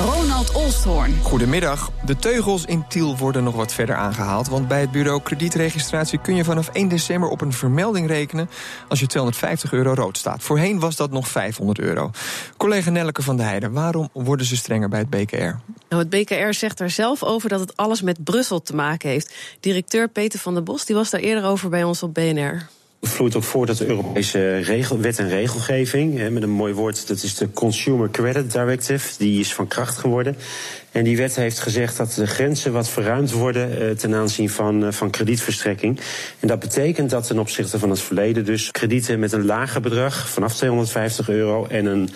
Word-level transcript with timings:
Ronald 0.00 0.52
Olsthoorn. 0.52 1.18
Goedemiddag. 1.22 1.90
De 2.04 2.16
teugels 2.16 2.64
in 2.64 2.84
Tiel 2.88 3.16
worden 3.16 3.44
nog 3.44 3.54
wat 3.54 3.72
verder 3.72 3.96
aangehaald. 3.96 4.48
Want 4.48 4.68
bij 4.68 4.80
het 4.80 4.90
bureau 4.90 5.22
kredietregistratie 5.22 6.20
kun 6.20 6.34
je 6.34 6.44
vanaf 6.44 6.68
1 6.68 6.88
december 6.88 7.28
op 7.28 7.40
een 7.40 7.52
vermelding 7.52 8.06
rekenen 8.06 8.50
als 8.88 9.00
je 9.00 9.06
250 9.06 9.72
euro 9.72 9.94
rood 9.94 10.18
staat. 10.18 10.42
Voorheen 10.42 10.80
was 10.80 10.96
dat 10.96 11.10
nog 11.10 11.28
500 11.28 11.78
euro. 11.78 12.10
Collega 12.56 12.90
Nelleke 12.90 13.22
van 13.22 13.36
der 13.36 13.46
Heijden, 13.46 13.72
waarom 13.72 14.08
worden 14.12 14.46
ze 14.46 14.56
strenger 14.56 14.88
bij 14.88 14.98
het 14.98 15.10
BKR? 15.10 15.54
Nou, 15.88 16.02
het 16.02 16.10
BKR 16.10 16.52
zegt 16.52 16.80
er 16.80 16.90
zelf 16.90 17.22
over 17.22 17.48
dat 17.48 17.60
het 17.60 17.76
alles 17.76 18.02
met 18.02 18.24
Brussel 18.24 18.62
te 18.62 18.74
maken 18.74 19.08
heeft. 19.08 19.34
Directeur 19.60 20.08
Peter 20.08 20.38
van 20.38 20.54
der 20.54 20.62
Bos 20.62 20.84
die 20.84 20.96
was 20.96 21.10
daar 21.10 21.20
eerder 21.20 21.44
over 21.44 21.68
bij 21.68 21.84
ons 21.84 22.02
op 22.02 22.14
BNR 22.14 22.68
vloeit 23.06 23.36
ook 23.36 23.42
voort 23.42 23.68
uit 23.68 23.78
de 23.78 23.86
Europese 23.86 24.96
wet 25.00 25.18
en 25.18 25.28
regelgeving. 25.28 26.30
met 26.30 26.42
een 26.42 26.50
mooi 26.50 26.72
woord, 26.72 27.08
dat 27.08 27.22
is 27.22 27.34
de 27.34 27.50
Consumer 27.50 28.10
Credit 28.10 28.52
Directive. 28.52 29.14
Die 29.18 29.40
is 29.40 29.54
van 29.54 29.68
kracht 29.68 29.98
geworden. 29.98 30.36
En 30.94 31.04
die 31.04 31.16
wet 31.16 31.36
heeft 31.36 31.58
gezegd 31.58 31.96
dat 31.96 32.12
de 32.12 32.26
grenzen 32.26 32.72
wat 32.72 32.88
verruimd 32.88 33.32
worden 33.32 33.80
eh, 33.80 33.90
ten 33.90 34.14
aanzien 34.14 34.50
van, 34.50 34.84
eh, 34.84 34.92
van 34.92 35.10
kredietverstrekking. 35.10 36.00
En 36.40 36.48
dat 36.48 36.58
betekent 36.58 37.10
dat 37.10 37.26
ten 37.26 37.38
opzichte 37.38 37.78
van 37.78 37.90
het 37.90 38.00
verleden 38.00 38.44
dus 38.44 38.70
kredieten 38.70 39.18
met 39.18 39.32
een 39.32 39.44
lager 39.44 39.80
bedrag 39.80 40.28
vanaf 40.28 40.54
250 40.54 41.28
euro 41.28 41.66
en 41.66 41.86
een 41.86 42.08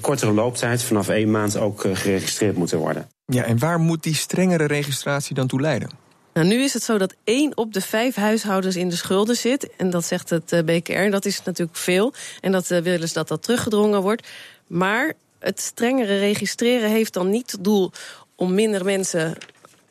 kortere 0.00 0.32
looptijd 0.32 0.82
vanaf 0.82 1.08
één 1.08 1.30
maand 1.30 1.56
ook 1.56 1.84
eh, 1.84 1.96
geregistreerd 1.96 2.56
moeten 2.56 2.78
worden. 2.78 3.08
Ja, 3.26 3.44
en 3.44 3.58
waar 3.58 3.78
moet 3.78 4.02
die 4.02 4.14
strengere 4.14 4.66
registratie 4.66 5.34
dan 5.34 5.46
toe 5.46 5.60
leiden? 5.60 6.05
Nou, 6.36 6.48
nu 6.48 6.62
is 6.62 6.72
het 6.72 6.82
zo 6.82 6.98
dat 6.98 7.14
één 7.24 7.56
op 7.56 7.72
de 7.72 7.80
vijf 7.80 8.14
huishoudens 8.14 8.76
in 8.76 8.88
de 8.88 8.96
schulden 8.96 9.36
zit. 9.36 9.76
En 9.76 9.90
dat 9.90 10.04
zegt 10.04 10.30
het 10.30 10.52
eh, 10.52 10.62
BKR. 10.62 11.10
Dat 11.10 11.24
is 11.24 11.42
natuurlijk 11.42 11.78
veel. 11.78 12.12
En 12.40 12.52
dat 12.52 12.70
uh, 12.70 12.78
willen 12.78 13.08
ze 13.08 13.14
dat 13.14 13.28
dat 13.28 13.42
teruggedrongen 13.42 14.02
wordt. 14.02 14.28
Maar 14.66 15.12
het 15.38 15.60
strengere 15.60 16.18
registreren 16.18 16.90
heeft 16.90 17.12
dan 17.12 17.30
niet 17.30 17.50
het 17.50 17.64
doel 17.64 17.90
om 18.34 18.54
minder 18.54 18.84
mensen 18.84 19.34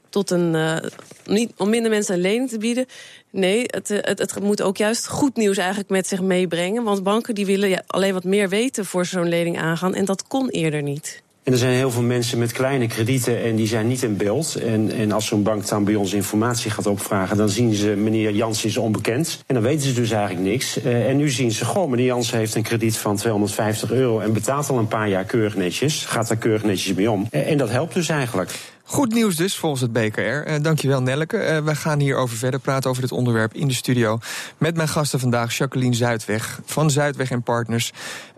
tot 0.09 0.31
een. 0.31 0.53
Uh, 0.53 0.77
niet, 1.25 1.51
om 1.57 1.69
minder 1.69 1.91
mensen 1.91 2.15
een 2.15 2.21
lening 2.21 2.49
te 2.49 2.57
bieden. 2.57 2.85
Nee, 3.29 3.63
het, 3.65 3.87
het, 3.87 4.19
het, 4.19 4.39
moet 4.39 4.61
ook 4.61 4.77
juist 4.77 5.07
goed 5.07 5.35
nieuws 5.35 5.57
eigenlijk 5.57 5.89
met 5.89 6.07
zich 6.07 6.21
meebrengen. 6.21 6.83
Want 6.83 7.03
banken 7.03 7.35
die 7.35 7.45
willen 7.45 7.69
ja, 7.69 7.83
alleen 7.87 8.13
wat 8.13 8.23
meer 8.23 8.49
weten 8.49 8.85
voor 8.85 9.05
zo'n 9.05 9.29
lening 9.29 9.59
aangaan. 9.59 9.95
En 9.95 10.05
dat 10.05 10.27
kon 10.27 10.49
eerder 10.49 10.81
niet. 10.81 11.23
En 11.45 11.51
er 11.51 11.57
zijn 11.57 11.73
heel 11.73 11.91
veel 11.91 12.01
mensen 12.01 12.37
met 12.39 12.51
kleine 12.51 12.87
kredieten 12.87 13.43
en 13.43 13.55
die 13.55 13.67
zijn 13.67 13.87
niet 13.87 14.03
in 14.03 14.17
beeld. 14.17 14.55
En, 14.55 14.91
en 14.91 15.11
als 15.11 15.25
zo'n 15.25 15.43
bank 15.43 15.67
dan 15.67 15.83
bij 15.83 15.95
ons 15.95 16.13
informatie 16.13 16.71
gaat 16.71 16.85
opvragen, 16.85 17.37
dan 17.37 17.49
zien 17.49 17.73
ze 17.73 17.87
meneer 17.87 18.31
Jans 18.31 18.65
is 18.65 18.77
onbekend. 18.77 19.43
En 19.47 19.55
dan 19.55 19.63
weten 19.63 19.87
ze 19.87 19.93
dus 19.93 20.11
eigenlijk 20.11 20.47
niks. 20.47 20.77
Uh, 20.77 21.09
en 21.09 21.17
nu 21.17 21.29
zien 21.29 21.51
ze, 21.51 21.65
goh, 21.65 21.89
meneer 21.89 22.05
Jans 22.05 22.31
heeft 22.31 22.55
een 22.55 22.63
krediet 22.63 22.97
van 22.97 23.15
250 23.15 23.91
euro 23.91 24.19
en 24.19 24.33
betaalt 24.33 24.69
al 24.69 24.77
een 24.77 24.87
paar 24.87 25.09
jaar 25.09 25.23
keurig 25.23 25.55
netjes. 25.55 26.05
Gaat 26.05 26.27
daar 26.27 26.37
keurig 26.37 26.63
netjes 26.63 26.93
mee 26.93 27.11
om. 27.11 27.27
en 27.31 27.57
dat 27.57 27.69
helpt 27.69 27.93
dus 27.93 28.09
eigenlijk. 28.09 28.51
Goed 28.87 29.13
nieuws 29.13 29.35
dus 29.35 29.57
volgens 29.57 29.81
het 29.81 29.93
BKR. 29.93 30.19
Uh, 30.19 30.53
dankjewel 30.61 31.01
Nelleke. 31.01 31.37
Uh, 31.37 31.57
we 31.57 31.75
gaan 31.75 31.99
hierover 31.99 32.37
verder 32.37 32.59
praten 32.59 32.89
over 32.89 33.01
dit 33.01 33.11
onderwerp 33.11 33.53
in 33.53 33.67
de 33.67 33.73
studio. 33.73 34.19
Met 34.57 34.75
mijn 34.75 34.87
gasten 34.87 35.19
vandaag 35.19 35.57
Jacqueline 35.57 35.95
Zuidweg 35.95 36.59
van 36.65 36.91
Zuidweg 36.91 37.31
en 37.31 37.43
Partners. 37.43 37.91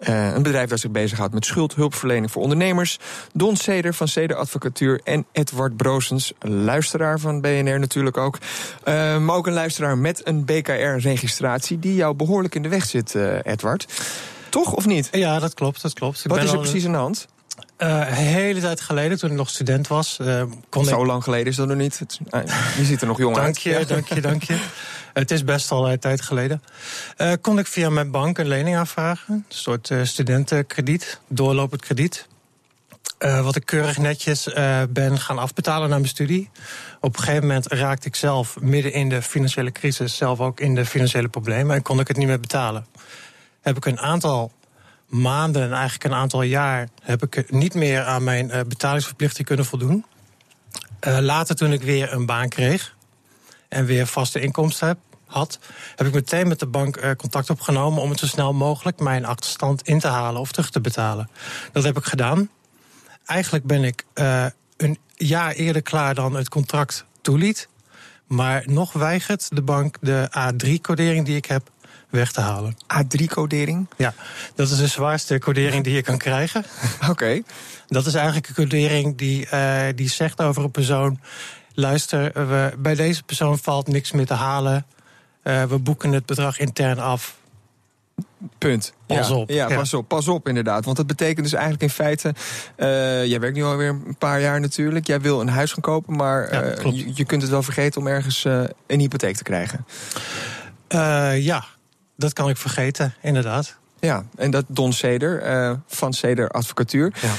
Uh, 0.10 0.34
een 0.34 0.44
bedrijf 0.44 0.70
dat 0.70 0.80
zich 0.80 0.92
bezighoudt 0.92 1.34
met 1.34 1.46
schuldhulpverlening 1.46 2.32
voor 2.32 2.42
ondernemers. 2.42 3.00
Don 3.34 3.56
Seder 3.56 3.94
van 3.94 4.08
Seder 4.08 4.38
Advocatuur. 4.38 5.02
En 5.04 5.26
Edward 5.32 5.78
Brozens, 5.78 6.34
luisteraar 6.40 7.20
van 7.20 7.42
BNR 7.42 7.80
natuurlijk 7.80 8.18
ook. 8.18 8.38
maar 8.86 9.36
ook 9.36 9.48
een 9.48 9.54
luisteraar 9.54 9.98
met 9.98 10.28
een 10.28 10.46
BKR-registratie 10.46 11.80
die 11.80 11.96
jou 11.96 12.16
behoorlijk 12.16 12.56
in 12.56 12.62
de 12.62 12.70
weg 12.70 12.86
zit, 12.86 13.16
Edward. 13.44 13.88
Toch 14.50 14.74
of 14.74 14.86
niet? 14.86 15.10
Ja, 15.12 15.40
dat 15.40 15.54
klopt. 15.54 15.82
Dat 15.82 15.94
klopt. 15.94 16.26
Ik 16.26 16.32
Wat 16.32 16.44
is 16.44 16.52
er 16.52 16.60
precies 16.60 16.86
aan 16.86 16.92
de 16.92 16.98
hand? 16.98 17.28
Uh, 17.78 17.90
een 17.90 18.14
hele 18.14 18.60
tijd 18.60 18.82
geleden, 18.82 19.18
toen 19.18 19.30
ik 19.30 19.36
nog 19.36 19.50
student 19.50 19.88
was. 19.88 20.18
Uh, 20.22 20.44
kon 20.70 20.86
Zo 20.86 21.06
lang 21.06 21.24
geleden 21.24 21.48
is 21.48 21.56
dat 21.56 21.68
nog 21.68 21.78
niet. 21.78 22.00
Het, 22.00 22.20
uh, 22.32 22.42
je 22.78 22.86
ziet 22.86 23.02
er 23.02 23.08
nog 23.08 23.18
jong 23.18 23.36
dank 23.36 23.58
Je, 23.58 23.86
dank 23.86 24.08
je, 24.08 24.22
dank 24.22 24.44
je. 24.44 24.60
Het 25.14 25.32
is 25.32 25.44
best 25.44 25.72
al 25.72 25.92
een 25.92 26.00
tijd 26.00 26.22
geleden. 26.22 26.62
kon 27.42 27.60
ik 27.60 27.68
via 27.68 27.90
mijn 27.90 28.12
bank 28.12 28.38
een 28.38 28.48
lening 28.48 28.76
aanvragen. 28.76 29.34
Een 29.34 29.46
soort 29.48 29.92
studentenkrediet, 30.04 31.20
doorlopend 31.28 31.82
krediet. 31.82 32.28
wat 33.18 33.56
ik 33.56 33.66
keurig 33.66 33.98
netjes 33.98 34.50
ben 34.90 35.20
gaan 35.20 35.38
afbetalen 35.38 35.90
naar 35.90 36.00
mijn 36.00 36.12
studie. 36.12 36.50
Op 37.02 37.16
een 37.16 37.24
gegeven 37.24 37.48
moment 37.48 37.68
raakte 37.68 38.08
ik 38.08 38.16
zelf 38.16 38.60
midden 38.60 38.94
in 38.94 39.10
de 39.10 39.22
financiële 39.22 39.72
crisis... 39.72 40.18
zelf 40.18 40.40
ook 40.40 40.60
in 40.60 40.76
de 40.76 40.86
financiële 40.86 41.28
problemen 41.28 41.76
en 41.76 41.82
kon 41.82 42.00
ik 42.00 42.08
het 42.08 42.18
niet 42.18 42.28
meer 42.28 42.40
betalen. 42.40 42.86
Heb 43.62 43.78
ik 43.78 43.86
een 43.86 44.00
aantal 44.00 44.52
maanden 45.08 45.62
en 45.64 45.74
eigenlijk 45.74 46.04
een 46.04 46.14
aantal 46.14 46.42
jaar 46.42 46.88
heb 47.02 47.24
ik 47.24 47.52
niet 47.52 47.74
meer 47.74 48.04
aan 48.04 48.24
mijn 48.24 48.48
uh, 48.48 48.60
betalingsverplichting 48.68 49.48
kunnen 49.48 49.66
voldoen. 49.66 50.06
Uh, 51.08 51.18
later, 51.20 51.56
toen 51.56 51.74
ik 51.74 51.82
weer 51.82 52.14
een 52.14 52.26
baan 52.26 52.50
kreeg 52.50 52.96
en 53.70 53.86
weer 53.86 54.08
vaste 54.08 54.40
inkomsten 54.40 54.88
heb, 54.88 54.98
had, 55.26 55.60
heb 55.96 56.08
ik 56.08 56.14
meteen 56.14 56.48
met 56.48 56.60
de 56.60 56.66
bank 56.66 56.98
uh, 56.98 57.12
contact 57.12 57.50
opgenomen 57.50 58.02
om 58.02 58.10
het 58.10 58.20
zo 58.20 58.26
snel 58.26 58.54
mogelijk 58.54 59.00
mijn 59.00 59.26
achterstand 59.26 59.82
in 59.82 60.00
te 60.00 60.08
halen 60.08 60.42
of 60.42 60.52
terug 60.52 60.70
te 60.70 60.82
betalen. 60.82 61.30
Dat 61.72 61.84
heb 61.84 61.98
ik 61.98 62.06
gedaan. 62.06 62.50
Eigenlijk 63.26 63.66
ben 63.66 63.84
ik 63.84 64.06
een 64.78 64.98
jaar 65.16 65.52
eerder 65.52 65.82
klaar 65.82 66.16
dan 66.16 66.36
het 66.36 66.50
contract 66.50 67.06
toeliet. 67.22 67.70
Maar 68.28 68.64
nog 68.66 68.94
weigert 68.94 69.56
de 69.56 69.62
bank 69.62 69.98
de 70.02 70.30
A3-codering 70.38 71.26
die 71.26 71.36
ik 71.36 71.46
heb 71.46 71.70
weg 72.10 72.32
te 72.32 72.42
halen. 72.42 72.78
A3-codering? 72.94 73.88
Ja, 73.98 74.14
dat 74.56 74.70
is 74.70 74.78
de 74.78 74.88
zwaarste 74.88 75.40
codering 75.40 75.84
die 75.84 75.94
je 75.94 76.02
kan 76.02 76.18
krijgen. 76.18 76.66
Oké. 77.10 77.42
Dat 77.88 78.06
is 78.06 78.14
eigenlijk 78.14 78.48
een 78.48 78.54
codering 78.54 79.18
die, 79.18 79.48
uh, 79.54 79.82
die 79.96 80.10
zegt 80.10 80.42
over 80.42 80.64
een 80.64 80.72
persoon... 80.72 81.20
luister, 81.74 82.48
we, 82.48 82.74
bij 82.78 82.96
deze 82.96 83.24
persoon 83.24 83.58
valt 83.58 83.88
niks 83.88 84.12
meer 84.12 84.26
te 84.26 84.34
halen. 84.34 84.86
Uh, 85.44 85.64
we 85.64 85.78
boeken 85.78 86.12
het 86.12 86.26
bedrag 86.26 86.60
intern 86.60 87.00
af. 87.00 87.36
Punt. 88.58 88.94
Pas 89.06 89.28
ja, 89.28 89.36
op. 89.36 89.50
Ja, 89.50 89.68
pas 89.68 89.94
op. 89.94 90.08
Pas 90.08 90.28
op, 90.28 90.48
inderdaad. 90.48 90.86
Want 90.86 90.98
dat 90.98 91.08
betekent 91.08 91.44
dus 91.44 91.54
eigenlijk 91.54 91.84
in 91.84 91.90
feite. 91.90 92.34
Uh, 92.78 93.26
jij 93.26 93.40
werkt 93.40 93.56
nu 93.56 93.64
alweer 93.64 93.90
een 93.90 94.18
paar 94.18 94.42
jaar 94.42 94.60
natuurlijk. 94.60 95.08
Jij 95.08 95.22
wil 95.22 95.42
een 95.42 95.50
huis 95.50 95.72
gaan 95.72 95.82
kopen, 95.82 96.16
maar 96.16 96.54
ja, 96.54 96.90
je, 96.92 97.12
je, 97.14 97.26
kunt 97.26 97.42
het 97.42 97.52
wel 97.52 97.64
vergeten 97.64 98.02
om 98.02 98.08
ergens 98.08 98.46
uh, 98.46 98.64
een 98.88 99.00
hypotheek 99.00 99.36
te 99.36 99.44
krijgen. 99.44 99.86
Ja, 101.44 101.66
dat 102.18 102.34
kan 102.34 102.50
ik 102.50 102.58
vergeten, 102.58 103.14
inderdaad. 103.22 103.78
Ja, 104.00 104.26
en 104.36 104.52
dat 104.52 104.66
Don 104.68 104.94
Seder 104.94 105.48
uh, 105.48 105.72
van 105.88 106.14
Seder 106.14 106.50
Advocatuur. 106.50 107.14
Ja. 107.22 107.34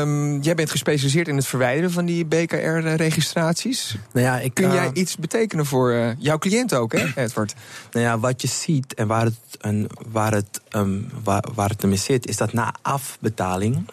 Um, 0.00 0.40
jij 0.42 0.54
bent 0.54 0.70
gespecialiseerd 0.70 1.28
in 1.28 1.36
het 1.36 1.46
verwijderen 1.46 1.90
van 1.90 2.04
die 2.04 2.24
BKR-registraties. 2.24 3.96
Nou 4.12 4.26
ja, 4.26 4.38
ik, 4.38 4.54
Kun 4.54 4.72
jij 4.72 4.84
uh, 4.84 4.90
iets 4.92 5.16
betekenen 5.16 5.66
voor 5.66 5.92
uh, 5.92 6.10
jouw 6.18 6.38
cliënt 6.38 6.74
ook, 6.74 6.92
hè, 6.92 7.06
Edward? 7.24 7.54
Nou 7.92 8.06
ja, 8.06 8.18
wat 8.18 8.42
je 8.42 8.48
ziet 8.48 8.94
en 8.94 9.06
waar 9.06 9.24
het, 9.24 9.34
een, 9.58 9.88
waar 10.08 10.32
het, 10.32 10.60
um, 10.70 11.08
waar, 11.24 11.44
waar 11.54 11.68
het 11.68 11.82
mee 11.82 11.96
zit, 11.96 12.28
is 12.28 12.36
dat 12.36 12.52
na 12.52 12.74
afbetaling 12.82 13.88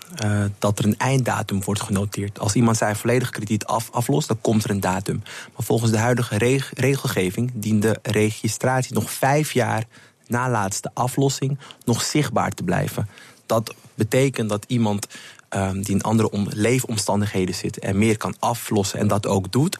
dat 0.60 0.80
er 0.80 0.86
een 0.86 0.98
einddatum 0.98 1.64
wordt 1.64 1.82
genoteerd. 1.82 2.40
Als 2.40 2.54
iemand 2.54 2.78
zijn 2.78 2.96
volledige 2.96 3.32
krediet 3.32 3.66
af, 3.66 3.90
aflost, 3.92 4.28
dan 4.28 4.42
komt 4.42 4.64
er 4.64 4.70
een 4.70 4.80
datum. 4.80 5.22
Maar 5.24 5.66
volgens 5.66 5.92
de 5.92 5.98
huidige 5.98 6.38
reg 6.38 6.72
regelgeving 6.74 7.52
dient 7.54 7.82
de 7.82 8.00
registratie 8.02 8.94
nog 8.94 9.12
vijf 9.12 9.52
jaar 9.52 9.84
na 10.34 10.50
laatste 10.50 10.92
aflossing 10.94 11.60
nog 11.86 12.02
zichtbaar 12.02 12.52
te 12.52 12.64
blijven. 12.64 13.10
Dat 13.46 13.74
betekent 13.96 14.50
dat 14.50 14.66
iemand 14.68 15.08
um, 15.50 15.82
die 15.82 15.96
in 15.96 16.02
andere 16.02 16.32
om, 16.32 16.48
leefomstandigheden 16.50 17.56
zit 17.56 17.80
en 17.80 17.98
meer 17.98 18.18
kan 18.18 18.36
aflossen 18.40 19.00
en 19.00 19.08
dat 19.08 19.28
ook 19.28 19.52
doet, 19.52 19.78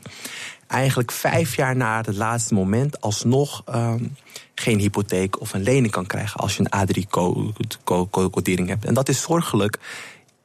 eigenlijk 0.68 1.12
vijf 1.12 1.56
jaar 1.56 1.76
na 1.76 1.98
het 1.98 2.16
laatste 2.16 2.54
moment 2.54 3.02
alsnog 3.02 3.64
um, 3.76 4.16
geen 4.56 4.80
hypotheek 4.80 5.40
of 5.40 5.54
een 5.54 5.64
lening 5.64 5.92
kan 5.92 6.06
krijgen 6.06 6.40
als 6.40 6.58
je 6.58 6.66
een 6.70 6.88
A3-codering 6.88 8.68
hebt. 8.68 8.86
En 8.86 8.94
dat 8.94 9.10
is 9.10 9.22
zorgelijk. 9.22 9.80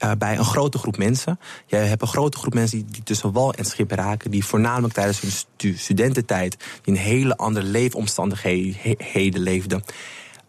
Uh, 0.05 0.11
bij 0.19 0.39
een 0.39 0.45
grote 0.45 0.79
groep 0.79 0.97
mensen. 0.97 1.39
Je 1.67 1.77
hebt 1.77 2.03
een 2.03 2.09
grote 2.09 2.39
groep 2.39 2.55
mensen 2.55 2.87
die, 2.87 3.03
tussen 3.03 3.33
wal 3.33 3.55
en 3.55 3.65
schip 3.65 3.91
raken, 3.91 4.31
die 4.31 4.45
voornamelijk 4.45 4.95
tijdens 4.95 5.21
hun 5.21 5.31
stu 5.31 5.77
studententijd 5.77 6.57
een 6.85 6.97
hele 6.97 7.37
andere 7.37 7.67
leefomstandigheden 7.67 9.41
leefden. 9.41 9.83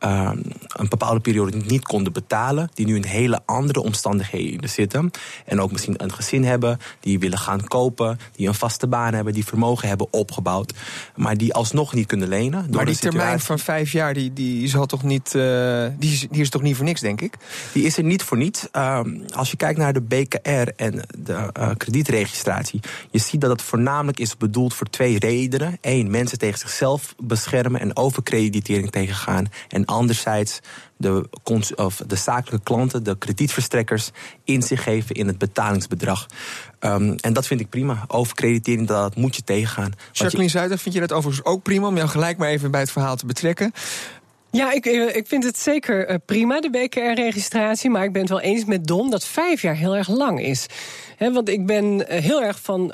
Uh, 0.03 0.31
een 0.67 0.89
bepaalde 0.89 1.19
periode 1.19 1.57
niet 1.57 1.83
konden 1.83 2.13
betalen, 2.13 2.69
die 2.73 2.85
nu 2.85 2.95
in 2.95 3.03
hele 3.03 3.41
andere 3.45 3.81
omstandigheden 3.81 4.69
zitten. 4.69 5.11
En 5.45 5.61
ook 5.61 5.71
misschien 5.71 6.03
een 6.03 6.13
gezin 6.13 6.43
hebben, 6.43 6.79
die 6.99 7.19
willen 7.19 7.37
gaan 7.37 7.67
kopen, 7.67 8.19
die 8.35 8.47
een 8.47 8.53
vaste 8.53 8.87
baan 8.87 9.13
hebben, 9.13 9.33
die 9.33 9.45
vermogen 9.45 9.87
hebben 9.87 10.07
opgebouwd, 10.11 10.73
maar 11.15 11.37
die 11.37 11.53
alsnog 11.53 11.93
niet 11.93 12.07
kunnen 12.07 12.27
lenen. 12.27 12.67
Maar 12.71 12.85
die 12.85 12.97
termijn 12.97 13.39
van 13.39 13.59
vijf 13.59 13.91
jaar, 13.91 14.13
die, 14.13 14.33
die, 14.33 14.67
zal 14.67 14.85
toch 14.85 15.03
niet, 15.03 15.33
uh, 15.35 15.87
die, 15.97 16.11
is, 16.11 16.27
die 16.31 16.41
is 16.41 16.49
toch 16.49 16.61
niet 16.61 16.75
voor 16.75 16.85
niks, 16.85 17.01
denk 17.01 17.21
ik? 17.21 17.33
Die 17.73 17.83
is 17.83 17.97
er 17.97 18.03
niet 18.03 18.23
voor 18.23 18.37
niets. 18.37 18.67
Uh, 18.75 18.99
als 19.35 19.51
je 19.51 19.57
kijkt 19.57 19.79
naar 19.79 19.93
de 19.93 20.01
BKR 20.01 20.69
en 20.75 21.01
de 21.17 21.49
uh, 21.59 21.69
kredietregistratie, 21.77 22.79
je 23.11 23.19
ziet 23.19 23.41
dat 23.41 23.49
het 23.49 23.61
voornamelijk 23.61 24.19
is 24.19 24.37
bedoeld 24.37 24.73
voor 24.73 24.89
twee 24.89 25.19
redenen. 25.19 25.77
Eén, 25.81 26.09
mensen 26.09 26.37
tegen 26.37 26.59
zichzelf 26.59 27.15
beschermen 27.17 27.81
en 27.81 27.95
overkreditering 27.95 28.91
tegengaan. 28.91 29.47
En 29.67 29.88
anderzijds 29.89 30.59
de, 30.97 31.29
of 31.75 32.01
de 32.07 32.15
zakelijke 32.15 32.63
klanten, 32.63 33.03
de 33.03 33.17
kredietverstrekkers, 33.17 34.09
inzicht 34.43 34.83
geven 34.83 35.15
in 35.15 35.27
het 35.27 35.37
betalingsbedrag. 35.37 36.25
Um, 36.79 37.15
en 37.15 37.33
dat 37.33 37.47
vind 37.47 37.59
ik 37.59 37.69
prima. 37.69 38.03
Overkreditering, 38.07 38.87
dat 38.87 39.15
moet 39.15 39.35
je 39.35 39.43
tegengaan. 39.43 39.91
Jacqueline 40.11 40.49
Zuider, 40.49 40.77
vind 40.77 40.95
je 40.95 41.01
dat 41.01 41.13
overigens 41.13 41.45
ook 41.45 41.63
prima 41.63 41.87
om 41.87 41.95
jou 41.95 42.09
gelijk 42.09 42.37
maar 42.37 42.49
even 42.49 42.71
bij 42.71 42.79
het 42.79 42.91
verhaal 42.91 43.15
te 43.15 43.25
betrekken? 43.25 43.73
Ja, 44.51 44.71
ik, 44.71 44.85
eh, 44.85 45.15
ik 45.15 45.27
vind 45.27 45.43
het 45.43 45.59
zeker 45.59 46.07
eh, 46.07 46.15
prima, 46.25 46.59
de 46.59 46.69
BKR-registratie. 46.69 47.89
Maar 47.89 48.03
ik 48.03 48.11
ben 48.11 48.21
het 48.21 48.29
wel 48.29 48.41
eens 48.41 48.65
met 48.65 48.87
Don 48.87 49.09
dat 49.09 49.25
vijf 49.25 49.61
jaar 49.61 49.75
heel 49.75 49.95
erg 49.95 50.07
lang 50.07 50.41
is. 50.41 50.65
want 51.17 51.49
ik 51.49 51.65
ben 51.65 52.07
eh, 52.07 52.23
heel 52.23 52.41
erg 52.41 52.59
van 52.61 52.85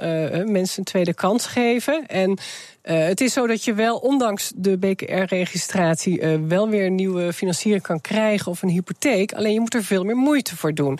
mensen 0.51 0.79
een 0.79 0.83
tweede 0.83 1.13
kans 1.13 1.45
geven. 1.45 2.07
En 2.07 2.37
het 2.85 3.21
is 3.21 3.33
zo 3.33 3.47
dat 3.47 3.63
je 3.63 3.73
wel, 3.73 3.97
ondanks 3.97 4.51
de 4.55 4.77
BKR-registratie, 4.77 6.21
wel 6.47 6.69
weer 6.69 6.91
nieuwe 6.91 7.33
financiering 7.33 7.83
kan 7.83 8.01
krijgen 8.01 8.51
of 8.51 8.61
een 8.61 8.69
hypotheek. 8.69 9.33
Alleen 9.33 9.53
je 9.53 9.59
moet 9.59 9.73
er 9.73 9.83
veel 9.83 10.03
meer 10.03 10.15
moeite 10.15 10.55
voor 10.55 10.73
doen. 10.73 10.99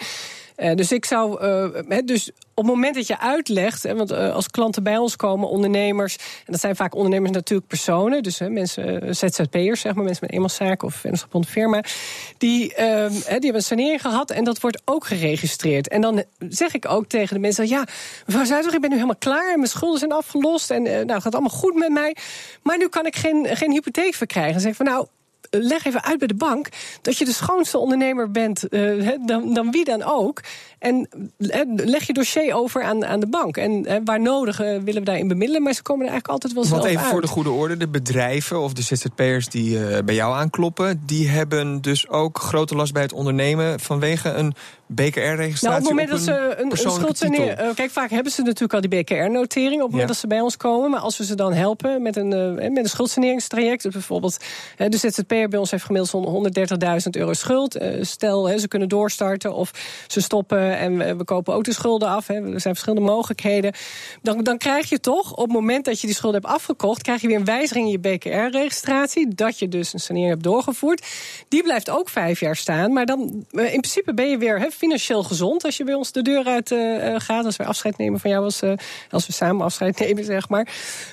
Uh, 0.58 0.74
dus 0.74 0.92
ik 0.92 1.06
zou. 1.06 1.44
Uh, 1.90 1.98
dus 2.06 2.32
op 2.54 2.64
het 2.64 2.74
moment 2.74 2.96
dat 2.96 3.08
je 3.08 3.20
uitlegt, 3.20 3.84
hè, 3.84 3.96
want 3.96 4.12
uh, 4.12 4.34
als 4.34 4.50
klanten 4.50 4.84
bij 4.84 4.98
ons 4.98 5.16
komen, 5.16 5.50
ondernemers, 5.50 6.16
en 6.16 6.52
dat 6.52 6.60
zijn 6.60 6.76
vaak 6.76 6.96
ondernemers 6.96 7.32
natuurlijk 7.32 7.68
personen, 7.68 8.24
dus 8.24 8.40
hè, 8.40 8.50
mensen, 8.50 9.16
ZZP'ers, 9.16 9.82
zeg 9.82 9.94
maar, 9.94 10.04
mensen 10.04 10.26
met 10.26 10.32
eenmanszaak 10.32 10.84
of 10.84 10.96
vennootschap 10.96 11.46
firma, 11.46 11.84
die, 12.38 12.74
ehm, 12.74 13.12
die 13.12 13.24
hebben 13.28 13.56
een 13.56 13.62
sanering 13.62 14.02
gehad 14.02 14.32
en 14.32 14.44
dat 14.44 14.60
wordt 14.60 14.82
ook 14.86 15.06
geregistreerd. 15.06 15.88
En 15.88 16.02
dan 16.02 16.24
zeg 16.50 16.74
ik 16.74 16.90
ook 16.90 17.08
tegen 17.08 17.36
de 17.36 17.42
mensen: 17.42 17.68
ja, 17.68 17.88
mevrouw 18.26 18.46
Zuider, 18.46 18.74
ik 18.74 18.82
ben 18.82 18.90
nu 18.90 18.96
helemaal 18.96 19.18
klaar 19.20 19.52
en 19.52 19.60
mijn 19.60 19.70
schulden 19.70 20.00
zijn 20.00 20.12
afgelost 20.12 20.72
en 20.72 20.84
nou, 20.84 21.12
het 21.12 21.22
gaat 21.22 21.34
allemaal 21.34 21.58
goed 21.58 21.76
met 21.76 21.92
mij, 21.92 22.16
maar 22.64 22.78
nu 22.78 22.88
kan 22.88 23.06
ik 23.06 23.16
geen, 23.16 23.48
geen 23.58 23.72
hypotheek 23.72 24.14
verkrijgen. 24.14 24.54
Dan 24.54 24.62
zeg 24.62 24.72
ik 24.72 24.78
van 24.78 24.86
nou 24.86 25.08
leg 25.50 25.86
even 25.86 26.04
uit 26.04 26.18
bij 26.20 26.28
de 26.28 26.36
bank 26.36 26.68
dat 27.02 27.18
je 27.18 27.26
de 27.26 27.34
schoonste 27.34 27.78
ondernemer 27.78 28.32
bent 28.32 28.64
uh, 28.70 29.10
dan, 29.26 29.54
dan 29.54 29.72
wie 29.72 29.86
dan 29.86 30.04
ook. 30.04 30.42
En 30.80 31.10
leg 31.76 32.08
je 32.08 32.14
dossier 32.14 32.54
over 32.54 32.84
aan, 32.84 33.06
aan 33.06 33.20
de 33.20 33.28
bank. 33.28 33.58
En 33.58 34.02
waar 34.06 34.22
nodig 34.22 34.58
willen 34.58 34.84
we 34.86 35.02
daarin 35.02 35.28
bemiddelen, 35.28 35.64
maar 35.64 35.74
ze 35.74 35.82
komen 35.82 36.06
er 36.06 36.12
eigenlijk 36.12 36.34
altijd 36.34 36.54
wel 36.54 36.64
zelf 36.64 36.78
Want 36.78 36.92
even 36.92 37.02
uit. 37.02 37.12
voor 37.12 37.22
de 37.22 37.28
goede 37.28 37.50
orde, 37.50 37.78
de 37.78 37.88
bedrijven 37.88 38.62
of 38.62 38.74
de 38.74 38.82
ZZP'ers 38.82 39.48
die 39.48 40.04
bij 40.04 40.16
jou 40.16 40.36
aankloppen, 40.36 41.04
die 41.06 41.28
hebben 41.28 41.82
dus 41.82 42.10
ook 42.10 42.40
grote 42.40 42.76
last 42.76 42.94
bij 42.94 43.02
het 43.02 43.14
ondernemen 43.14 43.80
vanwege 43.80 44.30
een 44.30 44.54
BKR-registratie. 44.88 45.68
Nou, 45.68 45.78
op 45.78 45.84
het 45.84 45.90
moment 45.90 46.10
dat 46.10 46.22
ze 46.22 46.32
een, 47.22 47.34
een. 47.34 47.66
Uh, 47.66 47.76
kijk, 47.76 47.92
vaak 47.92 48.10
hebben 48.10 48.32
ze 48.32 48.42
natuurlijk 48.42 48.74
al 48.74 48.82
die 48.82 48.90
BKR-notering 48.90 49.76
op 49.76 49.82
het 49.82 49.92
moment 49.92 50.08
dat 50.08 50.18
ze 50.18 50.28
bij 50.28 50.42
ons 50.42 50.58
komen. 50.58 50.90
Maar 50.90 51.00
als 51.00 51.18
we 51.18 51.26
ze 51.26 51.36
dan 51.36 51.54
helpen 51.54 52.02
met 52.02 52.16
een, 52.16 52.30
met 52.56 52.78
een 52.78 52.90
schuldsaneringstraject, 52.90 53.84
dus 53.84 53.94
bijvoorbeeld 53.94 54.44
de 54.78 54.98
Bij 55.50 55.60
ons 55.60 55.72
heeft 55.72 55.84
gemiddeld 55.84 56.58
130.000 57.04 57.10
euro 57.12 57.34
schuld. 57.34 57.78
stel, 58.02 58.60
ze 58.60 58.68
kunnen 58.68 58.90
doorstarten 58.90 59.54
of 59.54 59.72
ze 60.08 60.22
stoppen 60.22 60.78
en 60.78 61.18
we, 61.18 61.24
kopen 61.24 61.54
ook 61.54 61.64
de 61.64 61.74
schulden 61.74 62.08
af. 62.08 62.30
Er 62.30 62.42
zijn 62.42 62.62
verschillende 62.62 63.12
mogelijkheden. 63.12 63.74
Dan, 64.22 64.44
dan 64.44 64.58
krijg 64.58 64.90
je 64.90 65.00
toch, 65.00 65.32
op 65.32 65.44
het 65.44 65.52
moment 65.52 65.86
dat 65.86 66.02
je 66.02 66.08
die 66.08 66.16
schulden 66.16 66.42
hebt 66.42 66.54
afgekocht, 66.54 67.02
krijg 67.02 67.22
je 67.22 67.28
weer 67.28 67.38
een 67.38 67.46
wijziging 67.46 67.86
in 67.86 67.92
je 67.92 68.00
BKR-registratie. 68.00 69.36
Dat 69.36 69.60
je 69.60 69.68
dus 69.68 69.94
een 69.94 70.00
sanering 70.00 70.30
hebt 70.30 70.44
doorgevoerd. 70.44 71.06
Die 71.48 71.64
blijft 71.64 71.90
ook 71.90 72.10
vijf 72.10 72.40
jaar 72.40 72.56
staan. 72.56 72.94
Maar 72.94 73.06
dan 73.06 73.46
in 73.52 73.82
principe 73.82 74.14
ben 74.14 74.30
je 74.30 74.38
weer 74.38 74.72
financieel 74.72 75.24
gezond 75.24 75.64
als 75.66 75.78
je 75.78 75.84
bij 75.84 75.94
ons 75.94 76.12
de 76.12 76.22
deur 76.22 76.46
uit 76.46 76.72
uh, 76.72 77.16
gaat. 77.18 77.46
Als 77.46 77.56
we 77.56 77.66
afscheid 77.66 77.98
nemen 77.98 78.20
van 78.20 78.30
jou, 78.30 78.44
als, 78.44 78.62
als 79.10 79.28
we 79.28 79.34
samen 79.34 79.66
afscheid 79.66 80.00
nemen, 80.00 80.24
zeg 80.24 80.50
maar. 80.50 80.68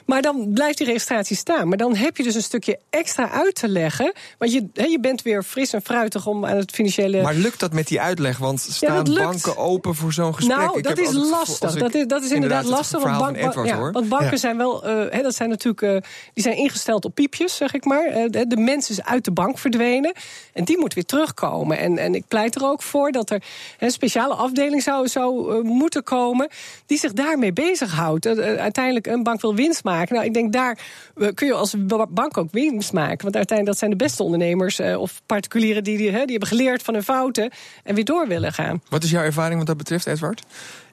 Maar 0.06 0.22
dan 0.22 0.50
blijft 0.54 0.78
die 0.78 0.86
registratie 0.86 1.36
staan. 1.36 1.68
Maar 1.68 1.78
dan 1.78 1.96
heb 1.96 2.16
je 2.16 2.22
dus 2.22 2.34
een 2.34 2.42
stukje 2.42 2.78
extra 2.90 3.30
uit 3.30 3.54
te 3.54 3.68
leggen. 3.68 4.11
Want 4.38 4.52
je, 4.52 4.68
he, 4.72 4.84
je 4.84 5.00
bent 5.00 5.22
weer 5.22 5.42
fris 5.42 5.72
en 5.72 5.82
fruitig 5.82 6.26
om 6.26 6.46
aan 6.46 6.56
het 6.56 6.70
financiële. 6.70 7.22
Maar 7.22 7.34
lukt 7.34 7.60
dat 7.60 7.72
met 7.72 7.86
die 7.86 8.00
uitleg? 8.00 8.38
Want 8.38 8.60
staan 8.60 9.04
ja, 9.04 9.24
banken 9.24 9.56
open 9.56 9.94
voor 9.94 10.12
zo'n 10.12 10.34
gesprek? 10.34 10.56
Nou, 10.56 10.80
dat 10.80 10.98
is 10.98 11.12
lastig. 11.12 11.74
Dat 11.74 11.94
is, 11.94 12.06
dat 12.06 12.22
is 12.22 12.30
inderdaad 12.30 12.64
lastig. 12.64 13.02
Want, 13.02 13.18
bank, 13.18 13.36
Edward, 13.36 13.68
ja, 13.68 13.90
want 13.90 14.08
banken 14.08 14.30
ja. 14.30 14.36
zijn 14.36 14.56
wel, 14.56 14.82
he, 14.82 15.22
dat 15.22 15.34
zijn 15.34 15.48
natuurlijk, 15.48 16.04
die 16.34 16.42
zijn 16.42 16.56
ingesteld 16.56 17.04
op 17.04 17.14
piepjes, 17.14 17.56
zeg 17.56 17.74
ik 17.74 17.84
maar. 17.84 18.30
de, 18.30 18.46
de 18.46 18.56
mens 18.56 18.90
is 18.90 19.02
uit 19.02 19.24
de 19.24 19.32
bank 19.32 19.58
verdwenen. 19.58 20.12
En 20.52 20.64
die 20.64 20.78
moet 20.78 20.94
weer 20.94 21.04
terugkomen. 21.04 21.78
En, 21.78 21.98
en 21.98 22.14
ik 22.14 22.24
pleit 22.28 22.54
er 22.54 22.64
ook 22.64 22.82
voor 22.82 23.12
dat 23.12 23.30
er 23.30 23.42
een 23.78 23.90
speciale 23.90 24.34
afdeling 24.34 24.82
zou, 24.82 25.08
zou 25.08 25.62
moeten 25.62 26.02
komen 26.02 26.48
die 26.86 26.98
zich 26.98 27.12
daarmee 27.12 27.52
bezighoudt. 27.52 28.26
Uiteindelijk 28.36 29.06
een 29.06 29.22
bank 29.22 29.40
wil 29.40 29.54
winst 29.54 29.84
maken. 29.84 30.14
Nou, 30.14 30.26
ik 30.26 30.34
denk 30.34 30.52
daar 30.52 30.78
kun 31.34 31.46
je 31.46 31.52
als 31.52 31.74
bank 32.08 32.36
ook 32.36 32.48
winst 32.50 32.92
maken. 32.92 33.22
Want 33.22 33.36
uiteindelijk 33.36 33.66
dat 33.66 33.78
zijn 33.78 33.90
de 33.92 34.04
beste 34.04 34.22
ondernemers 34.22 34.80
of 34.80 35.22
particulieren 35.26 35.84
die, 35.84 35.96
die, 35.96 36.10
die 36.10 36.16
hebben 36.16 36.48
geleerd 36.48 36.82
van 36.82 36.94
hun 36.94 37.02
fouten 37.02 37.50
en 37.84 37.94
weer 37.94 38.04
door 38.04 38.28
willen 38.28 38.52
gaan. 38.52 38.82
Wat 38.88 39.04
is 39.04 39.10
jouw 39.10 39.22
ervaring 39.22 39.58
wat 39.58 39.66
dat 39.66 39.76
betreft, 39.76 40.06
Edward? 40.06 40.42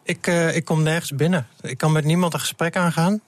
Ik, 0.03 0.27
ik 0.53 0.65
kom 0.65 0.83
nergens 0.83 1.11
binnen. 1.11 1.47
Ik 1.61 1.77
kan 1.77 1.91
met 1.91 2.03
niemand 2.03 2.33
een 2.33 2.39
gesprek 2.39 2.75
aangaan 2.75 3.21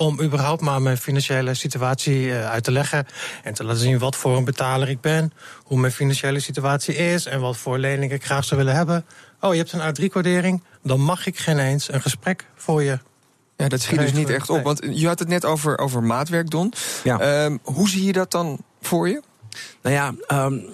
om 0.00 0.20
überhaupt 0.20 0.60
maar 0.60 0.82
mijn 0.82 0.98
financiële 0.98 1.54
situatie 1.54 2.32
uit 2.32 2.64
te 2.64 2.70
leggen. 2.70 3.06
En 3.42 3.54
te 3.54 3.64
laten 3.64 3.80
zien 3.80 3.98
wat 3.98 4.16
voor 4.16 4.36
een 4.36 4.44
betaler 4.44 4.88
ik 4.88 5.00
ben. 5.00 5.32
Hoe 5.64 5.78
mijn 5.78 5.92
financiële 5.92 6.40
situatie 6.40 6.94
is. 6.94 7.26
En 7.26 7.40
wat 7.40 7.56
voor 7.56 7.78
lening 7.78 8.12
ik 8.12 8.24
graag 8.24 8.44
zou 8.44 8.60
willen 8.60 8.76
hebben. 8.76 9.04
Oh, 9.40 9.54
je 9.54 9.58
hebt 9.58 9.72
een 9.72 9.80
A3-codering. 9.80 10.62
Dan 10.82 11.00
mag 11.00 11.26
ik 11.26 11.38
geen 11.38 11.58
eens 11.58 11.92
een 11.92 12.02
gesprek 12.02 12.46
voor 12.56 12.82
je. 12.82 12.98
Ja, 13.56 13.68
dat 13.68 13.80
schiet 13.80 13.98
dus 13.98 14.12
niet 14.12 14.28
echt 14.28 14.50
op. 14.50 14.62
Want 14.62 14.80
je 14.90 15.06
had 15.06 15.18
het 15.18 15.28
net 15.28 15.44
over, 15.44 15.78
over 15.78 16.02
maatwerk, 16.02 16.50
Don. 16.50 16.72
Ja. 17.04 17.44
Um, 17.44 17.58
hoe 17.62 17.88
zie 17.88 18.04
je 18.04 18.12
dat 18.12 18.30
dan 18.30 18.58
voor 18.80 19.08
je? 19.08 19.20
Nou 19.82 19.94
ja, 19.94 20.14
um, 20.46 20.64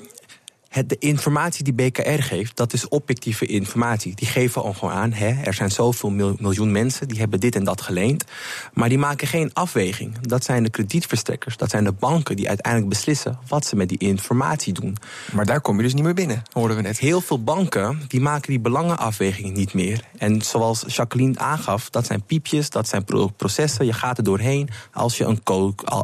het, 0.68 0.88
de 0.88 0.96
informatie 0.98 1.64
die 1.64 1.72
BKR 1.72 2.22
geeft, 2.22 2.56
dat 2.56 2.72
is 2.72 2.88
objectieve 2.88 3.46
informatie. 3.46 4.14
Die 4.14 4.26
geven 4.26 4.62
al 4.62 4.72
gewoon 4.72 4.94
aan, 4.94 5.12
hè, 5.12 5.42
er 5.42 5.54
zijn 5.54 5.70
zoveel 5.70 6.10
miljoen 6.38 6.72
mensen 6.72 7.08
die 7.08 7.18
hebben 7.18 7.40
dit 7.40 7.54
en 7.54 7.64
dat 7.64 7.80
geleend. 7.80 8.24
Maar 8.72 8.88
die 8.88 8.98
maken 8.98 9.26
geen 9.26 9.50
afweging. 9.52 10.18
Dat 10.18 10.44
zijn 10.44 10.62
de 10.62 10.70
kredietverstrekkers, 10.70 11.56
dat 11.56 11.70
zijn 11.70 11.84
de 11.84 11.92
banken 11.92 12.36
die 12.36 12.48
uiteindelijk 12.48 12.92
beslissen 12.92 13.38
wat 13.48 13.66
ze 13.66 13.76
met 13.76 13.88
die 13.88 13.98
informatie 13.98 14.72
doen. 14.72 14.96
Maar 15.32 15.46
daar 15.46 15.60
kom 15.60 15.76
je 15.76 15.82
dus 15.82 15.94
niet 15.94 16.04
meer 16.04 16.14
binnen, 16.14 16.42
hoorden 16.52 16.76
we 16.76 16.82
net. 16.82 16.98
Heel 16.98 17.20
veel 17.20 17.42
banken 17.42 18.00
die 18.08 18.20
maken 18.20 18.50
die 18.50 18.60
belangenafwegingen 18.60 19.52
niet 19.52 19.74
meer. 19.74 20.04
En 20.18 20.42
zoals 20.42 20.84
Jacqueline 20.86 21.38
aangaf, 21.38 21.90
dat 21.90 22.06
zijn 22.06 22.22
piepjes, 22.22 22.70
dat 22.70 22.88
zijn 22.88 23.04
processen. 23.36 23.86
Je 23.86 23.92
gaat 23.92 24.18
er 24.18 24.24
doorheen. 24.24 24.68
Als 24.92 25.16
je 25.16 25.24
een, 25.24 25.40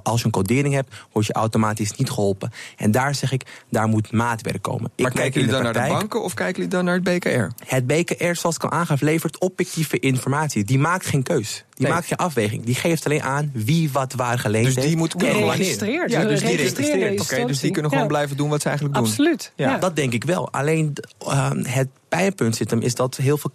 als 0.03 0.21
je 0.21 0.27
een 0.27 0.33
codering 0.33 0.75
hebt, 0.75 0.95
word 1.13 1.27
je 1.27 1.33
automatisch 1.33 1.93
niet 1.93 2.11
geholpen. 2.11 2.53
En 2.77 2.91
daar 2.91 3.15
zeg 3.15 3.33
ik, 3.33 3.65
daar 3.69 3.89
moet 3.89 4.13
maatwerk 4.13 4.62
komen. 4.63 4.91
Maar 4.97 5.11
ik 5.11 5.15
kijken 5.15 5.41
jullie 5.41 5.55
dan 5.55 5.61
praktijk, 5.61 5.87
naar 5.87 5.95
de 5.95 6.01
banken 6.01 6.23
of 6.23 6.35
kijken 6.35 6.55
jullie 6.55 6.71
dan 6.71 6.85
naar 6.85 6.95
het 6.95 7.05
BKR? 7.05 7.65
Het 7.67 7.87
BKR, 7.87 8.35
zoals 8.35 8.57
ik 8.57 8.65
al 8.65 8.71
aangaf, 8.71 9.01
levert 9.01 9.39
objectieve 9.39 9.99
informatie. 9.99 10.65
Die 10.65 10.79
maakt 10.79 11.07
geen 11.07 11.23
keus. 11.23 11.65
Die 11.71 11.87
nee. 11.87 11.93
maakt 11.93 12.07
geen 12.07 12.19
afweging. 12.19 12.65
Die 12.65 12.75
geeft 12.75 13.05
alleen 13.05 13.23
aan 13.23 13.51
wie 13.55 13.91
wat 13.91 14.13
waar 14.13 14.39
geleend 14.39 14.65
dus 14.65 14.75
heeft. 14.75 14.87
die 14.87 14.97
moet 14.97 15.17
kunnen 15.17 15.51
registreerd. 15.51 16.11
Ja, 16.11 16.25
dus 16.25 16.41
die 16.41 16.57
registreert. 16.57 17.21
Oké, 17.21 17.23
okay, 17.23 17.45
dus 17.45 17.61
die 17.61 17.71
kunnen 17.71 17.91
gewoon 17.91 18.07
ja. 18.07 18.13
blijven 18.13 18.37
doen 18.37 18.49
wat 18.49 18.63
ze 18.63 18.69
eigenlijk 18.69 18.99
doen. 18.99 19.07
Absoluut. 19.07 19.53
Ja. 19.57 19.79
Dat 19.79 19.97
denk 19.97 20.13
ik 20.13 20.25
wel. 20.25 20.53
Alleen 20.53 20.93
uh, 21.27 21.51
het 21.63 21.89
pijnpunt 22.17 22.57
zit 22.57 22.71
hem 22.71 22.81
is 22.81 22.95
dat 22.95 23.17
heel 23.17 23.39
veel 23.39 23.51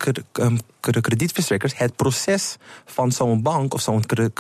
kredietverstrekkers 1.01 1.77
het 1.77 1.95
proces 1.95 2.57
van 2.85 3.11
zo'n 3.11 3.41
bank 3.41 3.73
of 3.73 3.81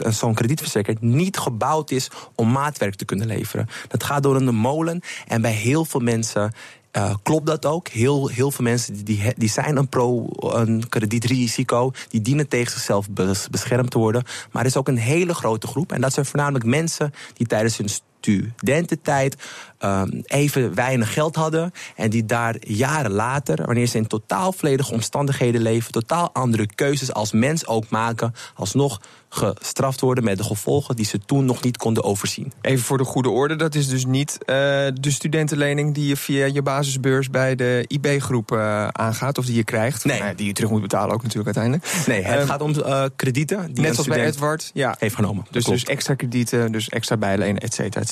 zo'n 0.09 0.33
kredietverstrekker 0.33 0.95
niet 0.99 1.37
gebouwd 1.37 1.91
is 1.91 2.09
om 2.35 2.51
maatwerk 2.51 2.95
te 2.95 3.05
kunnen 3.05 3.27
leveren. 3.27 3.67
Dat 3.87 4.03
gaat 4.03 4.23
door 4.23 4.35
een 4.35 4.55
molen 4.55 5.01
en 5.27 5.41
bij 5.41 5.51
heel 5.51 5.85
veel 5.85 5.99
mensen 5.99 6.53
uh, 6.97 7.13
klopt 7.23 7.45
dat 7.45 7.65
ook? 7.65 7.87
Heel, 7.87 8.27
heel 8.27 8.51
veel 8.51 8.65
mensen 8.65 9.05
die, 9.05 9.33
die 9.35 9.49
zijn 9.49 9.77
een 9.77 9.87
pro 9.87 10.29
een 10.39 10.89
kredietrisico. 10.89 11.91
Die 12.09 12.21
dienen 12.21 12.47
tegen 12.47 12.71
zichzelf 12.71 13.09
beschermd 13.51 13.91
te 13.91 13.97
worden. 13.97 14.23
Maar 14.51 14.61
er 14.61 14.67
is 14.67 14.77
ook 14.77 14.87
een 14.87 14.97
hele 14.97 15.33
grote 15.33 15.67
groep. 15.67 15.91
En 15.91 16.01
dat 16.01 16.13
zijn 16.13 16.25
voornamelijk 16.25 16.65
mensen 16.65 17.13
die 17.33 17.47
tijdens 17.47 17.77
hun 17.77 17.89
studententijd 18.19 19.35
ehm, 19.77 20.21
even 20.23 20.75
weinig 20.75 21.13
geld 21.13 21.35
hadden. 21.35 21.71
En 21.95 22.09
die 22.09 22.25
daar 22.25 22.55
jaren 22.59 23.11
later, 23.11 23.65
wanneer 23.65 23.87
ze 23.87 23.97
in 23.97 24.07
totaal 24.07 24.51
volledige 24.51 24.93
omstandigheden 24.93 25.61
leven, 25.61 25.91
totaal 25.91 26.29
andere 26.33 26.67
keuzes 26.75 27.13
als 27.13 27.31
mens 27.31 27.67
ook 27.67 27.89
maken, 27.89 28.33
alsnog 28.55 28.99
gestraft 29.29 30.01
worden 30.01 30.23
met 30.23 30.37
de 30.37 30.43
gevolgen 30.43 30.95
die 30.95 31.05
ze 31.05 31.19
toen 31.25 31.45
nog 31.45 31.63
niet 31.63 31.77
konden 31.77 32.03
overzien. 32.03 32.51
Even 32.61 32.85
voor 32.85 32.97
de 32.97 33.03
goede 33.03 33.29
orde, 33.29 33.55
dat 33.55 33.75
is 33.75 33.87
dus 33.87 34.05
niet 34.05 34.37
uh, 34.39 34.45
de 34.93 35.11
studentenlening 35.11 35.93
die 35.93 36.07
je 36.07 36.17
via 36.17 36.45
je 36.45 36.61
basisbeurs 36.61 37.29
bij 37.29 37.55
de 37.55 37.85
IB-groep 37.87 38.51
uh, 38.51 38.87
aangaat 38.87 39.37
of 39.37 39.45
die 39.45 39.55
je 39.55 39.63
krijgt. 39.63 40.05
Nee. 40.05 40.19
Nou, 40.19 40.35
die 40.35 40.47
je 40.47 40.53
terug 40.53 40.69
moet 40.69 40.81
betalen 40.81 41.13
ook 41.13 41.23
natuurlijk 41.23 41.57
uiteindelijk. 41.57 42.05
Nee, 42.07 42.23
het 42.23 42.41
um, 42.41 42.47
gaat 42.47 42.61
om 42.61 42.73
uh, 42.77 43.03
kredieten 43.15 43.73
die 43.73 43.83
net 43.83 43.93
zoals 43.93 44.07
bij 44.07 44.25
Edward 44.25 44.71
ja, 44.73 44.95
heeft 44.99 45.15
genomen. 45.15 45.45
Dus, 45.51 45.65
dus 45.65 45.83
extra 45.83 46.15
kredieten, 46.15 46.71
dus 46.71 46.89
extra 46.89 47.17
bijlenen, 47.17 47.61
et 47.61 47.73
cetera, 47.73 48.03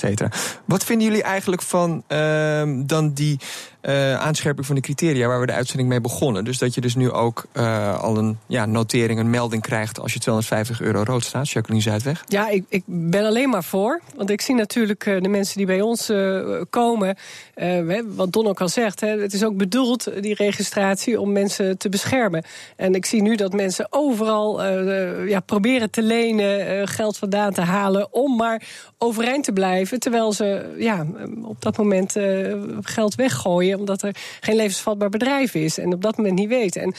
Wat 0.65 0.83
vinden 0.83 1.07
jullie 1.07 1.23
eigenlijk 1.23 1.61
van 1.61 2.03
ehm, 2.07 2.85
dan 2.85 3.13
die 3.13 3.39
uh, 3.89 4.15
aanscherping 4.15 4.65
van 4.65 4.75
de 4.75 4.81
criteria 4.81 5.27
waar 5.27 5.39
we 5.39 5.45
de 5.45 5.53
uitzending 5.53 5.89
mee 5.89 6.01
begonnen. 6.01 6.43
Dus 6.43 6.57
dat 6.57 6.73
je 6.73 6.81
dus 6.81 6.95
nu 6.95 7.11
ook 7.11 7.45
uh, 7.53 8.01
al 8.01 8.17
een 8.17 8.37
ja, 8.47 8.65
notering, 8.65 9.19
een 9.19 9.29
melding 9.29 9.61
krijgt 9.61 9.99
als 9.99 10.13
je 10.13 10.19
250 10.19 10.81
euro 10.81 11.03
rood 11.03 11.23
staat. 11.23 11.49
Jacqueline 11.49 11.83
Zuidweg. 11.83 12.23
Ja, 12.27 12.49
ik, 12.49 12.63
ik 12.69 12.83
ben 12.85 13.25
alleen 13.25 13.49
maar 13.49 13.63
voor. 13.63 14.01
Want 14.15 14.29
ik 14.29 14.41
zie 14.41 14.55
natuurlijk 14.55 15.05
uh, 15.05 15.21
de 15.21 15.27
mensen 15.27 15.57
die 15.57 15.65
bij 15.65 15.81
ons 15.81 16.11
komen. 16.69 17.17
wat 18.15 18.31
Don 18.31 18.47
ook 18.47 18.61
al 18.61 18.69
zegt, 18.69 18.99
hè, 18.99 19.21
het 19.21 19.33
is 19.33 19.43
ook 19.43 19.57
bedoeld, 19.57 20.11
die 20.21 20.35
registratie, 20.35 21.19
om 21.19 21.31
mensen 21.31 21.77
te 21.77 21.89
beschermen. 21.89 22.43
En 22.75 22.95
ik 22.95 23.05
zie 23.05 23.21
nu 23.21 23.35
dat 23.35 23.53
mensen 23.53 23.87
overal 23.89 24.63
ja, 25.25 25.39
proberen 25.39 25.89
te 25.89 26.01
lenen, 26.01 26.87
geld 26.87 27.17
vandaan 27.17 27.53
te 27.53 27.61
halen, 27.61 28.13
om 28.13 28.35
maar 28.35 28.61
overeind 28.97 29.43
te 29.43 29.51
blijven. 29.51 29.84
Terwijl 29.85 30.33
ze 30.33 30.75
ja, 30.77 31.05
op 31.41 31.61
dat 31.61 31.77
moment 31.77 32.15
geld 32.81 33.15
weggooien 33.15 33.79
omdat 33.79 34.01
er 34.01 34.15
geen 34.39 34.55
levensvatbaar 34.55 35.09
bedrijf 35.09 35.53
is. 35.53 35.77
En 35.77 35.93
op 35.93 36.01
dat 36.01 36.17
moment 36.17 36.35
niet 36.35 36.49
weten. 36.49 36.81
En 36.81 36.93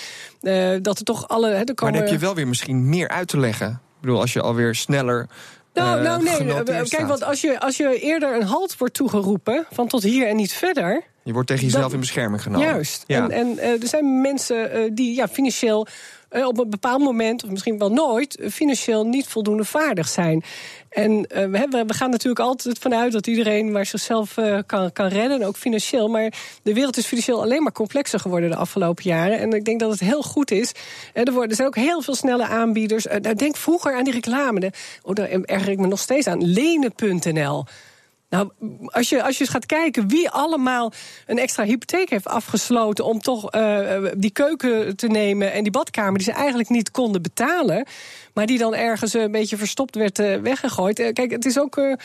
uh, 0.74 0.82
dat 0.82 0.98
er 0.98 1.04
toch 1.04 1.28
alle. 1.28 1.48
He, 1.48 1.54
er 1.54 1.64
komen... 1.64 1.76
Maar 1.80 1.92
dan 1.92 2.02
heb 2.10 2.20
je 2.20 2.26
wel 2.26 2.34
weer 2.34 2.48
misschien 2.48 2.88
meer 2.88 3.08
uit 3.08 3.28
te 3.28 3.38
leggen. 3.38 3.68
Ik 3.68 4.00
bedoel, 4.00 4.20
als 4.20 4.32
je 4.32 4.40
alweer 4.40 4.74
sneller. 4.74 5.28
Nou, 5.74 5.98
uh, 5.98 6.04
nou 6.04 6.22
nee, 6.22 6.88
kijk, 6.88 7.06
want 7.06 7.22
als 7.22 7.40
je, 7.40 7.60
als 7.60 7.76
je 7.76 8.00
eerder 8.00 8.34
een 8.34 8.46
halt 8.46 8.76
wordt 8.76 8.94
toegeroepen, 8.94 9.66
van 9.70 9.88
tot 9.88 10.02
hier 10.02 10.28
en 10.28 10.36
niet 10.36 10.52
verder. 10.52 11.04
Je 11.26 11.32
wordt 11.32 11.48
tegen 11.48 11.64
jezelf 11.64 11.92
in 11.92 12.00
bescherming 12.00 12.42
genomen. 12.42 12.66
Juist. 12.66 13.04
Ja. 13.06 13.28
En, 13.28 13.30
en 13.30 13.46
uh, 13.56 13.82
er 13.82 13.88
zijn 13.88 14.20
mensen 14.20 14.94
die 14.94 15.14
ja, 15.14 15.28
financieel 15.28 15.86
uh, 16.30 16.46
op 16.46 16.58
een 16.58 16.70
bepaald 16.70 17.00
moment, 17.00 17.44
of 17.44 17.50
misschien 17.50 17.78
wel 17.78 17.92
nooit, 17.92 18.38
financieel 18.50 19.06
niet 19.06 19.26
voldoende 19.26 19.64
vaardig 19.64 20.08
zijn. 20.08 20.44
En 20.88 21.12
uh, 21.12 21.24
we, 21.26 21.84
we, 21.86 21.94
gaan 21.94 22.10
natuurlijk 22.10 22.40
altijd 22.40 22.78
vanuit 22.78 23.12
dat 23.12 23.26
iedereen 23.26 23.72
maar 23.72 23.86
zichzelf 23.86 24.36
uh, 24.36 24.58
kan, 24.66 24.92
kan 24.92 25.06
redden, 25.06 25.42
ook 25.42 25.56
financieel. 25.56 26.08
Maar 26.08 26.32
de 26.62 26.74
wereld 26.74 26.96
is 26.96 27.06
financieel 27.06 27.42
alleen 27.42 27.62
maar 27.62 27.72
complexer 27.72 28.20
geworden 28.20 28.50
de 28.50 28.56
afgelopen 28.56 29.04
jaren. 29.04 29.38
En 29.38 29.52
ik 29.52 29.64
denk 29.64 29.80
dat 29.80 29.90
het 29.90 30.00
heel 30.00 30.22
goed 30.22 30.50
is. 30.50 30.72
Er, 31.12 31.32
worden, 31.32 31.50
er 31.50 31.56
zijn 31.56 31.68
ook 31.68 31.76
heel 31.76 32.02
veel 32.02 32.14
snelle 32.14 32.46
aanbieders. 32.46 33.06
Uh, 33.06 33.34
denk 33.36 33.56
vroeger 33.56 33.96
aan 33.96 34.04
die 34.04 34.12
reclame. 34.12 34.60
De, 34.60 34.70
oh, 35.02 35.14
daar 35.14 35.28
erger 35.28 35.72
ik 35.72 35.78
me 35.78 35.86
nog 35.86 36.00
steeds 36.00 36.26
aan. 36.26 36.44
Lenen.nl. 36.44 37.64
Nou, 38.36 38.50
als 38.86 39.08
je, 39.08 39.22
als 39.22 39.34
je 39.34 39.40
eens 39.40 39.52
gaat 39.52 39.66
kijken 39.66 40.08
wie 40.08 40.30
allemaal 40.30 40.92
een 41.26 41.38
extra 41.38 41.64
hypotheek 41.64 42.10
heeft 42.10 42.26
afgesloten 42.26 43.04
om 43.04 43.20
toch 43.20 43.54
uh, 43.54 43.98
die 44.16 44.30
keuken 44.30 44.96
te 44.96 45.06
nemen 45.06 45.52
en 45.52 45.62
die 45.62 45.72
badkamer 45.72 46.14
die 46.14 46.26
ze 46.26 46.32
eigenlijk 46.32 46.68
niet 46.68 46.90
konden 46.90 47.22
betalen, 47.22 47.86
maar 48.36 48.46
die 48.46 48.58
dan 48.58 48.74
ergens 48.74 49.14
een 49.14 49.30
beetje 49.30 49.56
verstopt 49.56 49.94
werd 49.94 50.18
uh, 50.18 50.36
weggegooid. 50.36 51.00
Uh, 51.00 51.12
kijk, 51.12 51.30
het 51.30 51.44
is 51.44 51.58
ook. 51.58 51.76
Uh, 51.76 51.96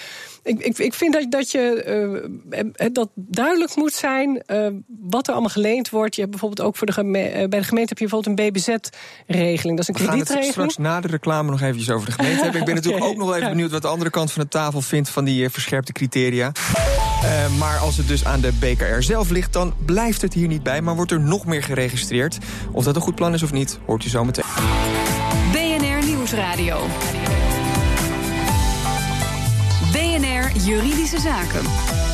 ik, 0.44 0.60
ik, 0.60 0.78
ik 0.78 0.94
vind 0.94 1.14
dat, 1.14 1.32
dat 1.32 1.52
je 1.52 2.90
dat 2.92 3.10
duidelijk 3.16 3.76
moet 3.76 3.94
zijn 3.94 4.44
wat 4.88 5.28
er 5.28 5.34
allemaal 5.34 5.50
geleend 5.50 5.90
wordt. 5.90 6.16
Je 6.16 6.22
hebt 6.22 6.32
bijvoorbeeld 6.32 6.68
ook 6.68 6.76
voor 6.76 6.88
de 6.88 6.94
bij 7.02 7.60
de 7.60 7.64
gemeente 7.64 7.90
heb 7.90 7.98
je 7.98 8.08
bijvoorbeeld 8.08 8.40
een 8.40 8.50
BBZ-regeling. 8.50 9.78
Dat 9.78 9.80
is 9.80 9.88
een 9.88 9.94
kredietregeling. 9.94 10.28
We 10.28 10.34
gaan 10.34 10.42
het 10.42 10.52
straks 10.52 10.78
na 10.78 11.02
de 11.02 11.08
reclame 11.08 11.52
nog 11.52 11.62
eventjes 11.62 11.90
over 11.90 12.06
de 12.06 12.12
gemeente 12.12 12.42
hebben. 12.44 12.60
Ik 12.60 12.66
ben 12.66 12.76
natuurlijk 12.82 13.04
ook 13.04 13.18
nog 13.18 13.36
even 13.36 13.50
benieuwd 13.50 13.72
wat 13.72 13.82
de 13.82 13.88
andere 13.88 14.10
kant 14.10 14.32
van 14.32 14.42
de 14.42 14.48
tafel 14.48 14.82
vindt 14.82 15.10
van 15.10 15.26
die 15.26 15.50
verscherpte 15.50 15.92
criteria. 15.92 16.52
Uh, 17.24 17.58
maar 17.60 17.78
als 17.78 17.98
het 17.98 18.08
dus 18.08 18.26
aan 18.26 18.42
de 18.42 18.52
BKR 18.60 19.02
zelf 19.02 19.30
ligt, 19.30 19.54
dan 19.54 19.74
blijft 19.86 20.22
het 20.22 20.34
hier 20.34 20.48
niet 20.48 20.64
bij, 20.64 20.82
maar 20.82 20.96
wordt 20.96 21.12
er 21.12 21.20
nog 21.20 21.46
meer 21.46 21.64
geregistreerd. 21.64 22.38
Of 22.72 22.84
dat 22.84 22.96
een 22.96 23.02
goed 23.02 23.16
plan 23.16 23.34
is 23.34 23.44
of 23.44 23.52
niet, 23.52 23.80
hoort 23.86 24.06
u 24.06 24.10
zo 24.10 24.26
meteen. 24.26 24.44
Nieuwsradio. 26.32 26.88
BNR 29.92 30.52
Juridische 30.64 31.20
Zaken. 31.20 32.11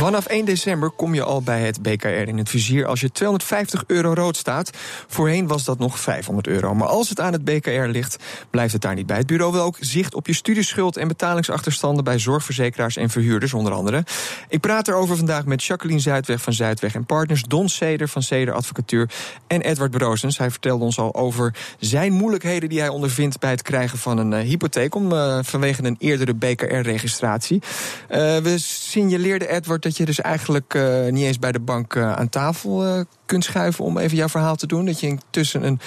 Vanaf 0.00 0.26
1 0.26 0.44
december 0.44 0.90
kom 0.90 1.14
je 1.14 1.22
al 1.22 1.42
bij 1.42 1.60
het 1.60 1.82
BKR 1.82 2.06
in 2.06 2.38
het 2.38 2.48
vizier 2.48 2.86
als 2.86 3.00
je 3.00 3.12
250 3.12 3.84
euro 3.86 4.12
rood 4.12 4.36
staat. 4.36 4.70
Voorheen 5.06 5.46
was 5.46 5.64
dat 5.64 5.78
nog 5.78 5.98
500 5.98 6.46
euro. 6.46 6.74
Maar 6.74 6.88
als 6.88 7.08
het 7.08 7.20
aan 7.20 7.32
het 7.32 7.44
BKR 7.44 7.70
ligt, 7.70 8.16
blijft 8.50 8.72
het 8.72 8.82
daar 8.82 8.94
niet 8.94 9.06
bij. 9.06 9.16
Het 9.16 9.26
bureau 9.26 9.52
wil 9.52 9.62
ook 9.62 9.76
zicht 9.80 10.14
op 10.14 10.26
je 10.26 10.32
studieschuld 10.34 10.96
en 10.96 11.08
betalingsachterstanden 11.08 12.04
bij 12.04 12.18
zorgverzekeraars 12.18 12.96
en 12.96 13.10
verhuurders 13.10 13.54
onder 13.54 13.72
andere. 13.72 14.04
Ik 14.48 14.60
praat 14.60 14.88
erover 14.88 15.16
vandaag 15.16 15.44
met 15.44 15.64
Jacqueline 15.64 16.00
Zuidweg 16.00 16.42
van 16.42 16.52
Zuidweg 16.52 16.94
en 16.94 17.06
Partners, 17.06 17.42
Don 17.42 17.68
Seder 17.68 18.08
van 18.08 18.22
Seder 18.22 18.54
Advocatuur 18.54 19.10
en 19.46 19.60
Edward 19.60 19.90
Broosens. 19.90 20.38
Hij 20.38 20.50
vertelde 20.50 20.84
ons 20.84 20.98
al 20.98 21.14
over 21.14 21.54
zijn 21.78 22.12
moeilijkheden 22.12 22.68
die 22.68 22.80
hij 22.80 22.88
ondervindt 22.88 23.38
bij 23.38 23.50
het 23.50 23.62
krijgen 23.62 23.98
van 23.98 24.18
een 24.18 24.32
uh, 24.32 24.38
hypotheek 24.38 24.94
om, 24.94 25.12
uh, 25.12 25.38
vanwege 25.42 25.84
een 25.84 25.96
eerdere 25.98 26.34
BKR-registratie. 26.34 27.62
Uh, 28.10 28.16
we 28.36 28.54
signaleerden 28.58 29.48
Edward 29.48 29.88
dat 29.90 29.98
je 29.98 30.04
dus 30.04 30.20
eigenlijk 30.20 30.74
uh, 30.74 31.12
niet 31.12 31.24
eens 31.24 31.38
bij 31.38 31.52
de 31.52 31.60
bank 31.60 31.94
uh, 31.94 32.12
aan 32.12 32.28
tafel 32.28 32.86
uh, 32.86 33.04
kunt 33.26 33.44
schuiven 33.44 33.84
om 33.84 33.98
even 33.98 34.16
jouw 34.16 34.28
verhaal 34.28 34.56
te 34.56 34.66
doen. 34.66 34.84
Dat 34.84 35.00
je 35.00 35.06
intussen 35.06 35.62
een 35.62 35.80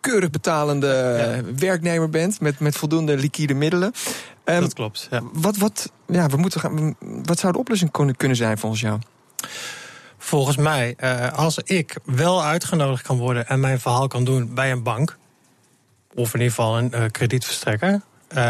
keurig 0.00 0.30
betalende 0.30 0.86
ja. 1.46 1.52
werknemer 1.56 2.10
bent 2.10 2.40
met, 2.40 2.58
met 2.58 2.76
voldoende 2.76 3.16
liquide 3.16 3.54
middelen. 3.54 3.92
Um, 4.44 4.60
dat 4.60 4.74
klopt. 4.74 5.06
Ja. 5.10 5.22
Wat, 5.32 5.56
wat, 5.56 5.92
ja, 6.06 6.26
we 6.26 6.36
moeten 6.36 6.60
gaan, 6.60 6.96
wat 7.00 7.38
zou 7.38 7.52
de 7.52 7.58
oplossing 7.58 8.16
kunnen 8.16 8.36
zijn 8.36 8.58
volgens 8.58 8.80
jou? 8.80 8.98
Volgens 10.18 10.56
mij, 10.56 10.96
als 11.34 11.58
ik 11.58 11.96
wel 12.04 12.44
uitgenodigd 12.44 13.02
kan 13.02 13.18
worden 13.18 13.46
en 13.46 13.60
mijn 13.60 13.80
verhaal 13.80 14.08
kan 14.08 14.24
doen 14.24 14.54
bij 14.54 14.72
een 14.72 14.82
bank, 14.82 15.16
of 16.14 16.34
in 16.34 16.40
ieder 16.40 16.54
geval 16.54 16.78
een 16.78 17.10
kredietverstrekker, 17.10 18.00
uh, 18.34 18.40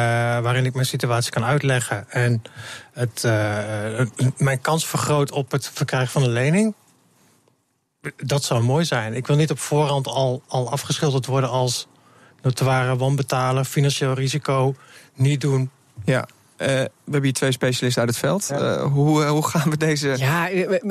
waarin 0.40 0.64
ik 0.64 0.74
mijn 0.74 0.86
situatie 0.86 1.30
kan 1.30 1.44
uitleggen 1.44 2.10
en 2.10 2.42
het, 2.92 3.22
uh, 3.26 4.00
mijn 4.36 4.60
kans 4.60 4.86
vergroot 4.86 5.30
op 5.30 5.50
het 5.50 5.70
verkrijgen 5.74 6.10
van 6.10 6.22
een 6.22 6.32
lening. 6.32 6.74
Dat 8.16 8.44
zou 8.44 8.62
mooi 8.62 8.84
zijn. 8.84 9.14
Ik 9.14 9.26
wil 9.26 9.36
niet 9.36 9.50
op 9.50 9.58
voorhand 9.58 10.06
al, 10.06 10.42
al 10.48 10.70
afgeschilderd 10.70 11.26
worden 11.26 11.50
als 11.50 11.86
notoire 12.42 12.96
wanbetalen, 12.96 13.64
financieel 13.64 14.12
risico, 14.12 14.74
niet 15.14 15.40
doen. 15.40 15.70
Ja. 16.04 16.28
Uh, 16.58 16.66
we 16.66 16.90
hebben 17.04 17.22
hier 17.22 17.32
twee 17.32 17.52
specialisten 17.52 18.02
uit 18.02 18.10
het 18.10 18.18
veld. 18.18 18.46
Ja. 18.48 18.76
Uh, 18.76 18.82
hoe, 18.92 19.24
hoe 19.24 19.46
gaan 19.46 19.70
we 19.70 19.76
deze 19.76 20.14
ja, 20.18 20.48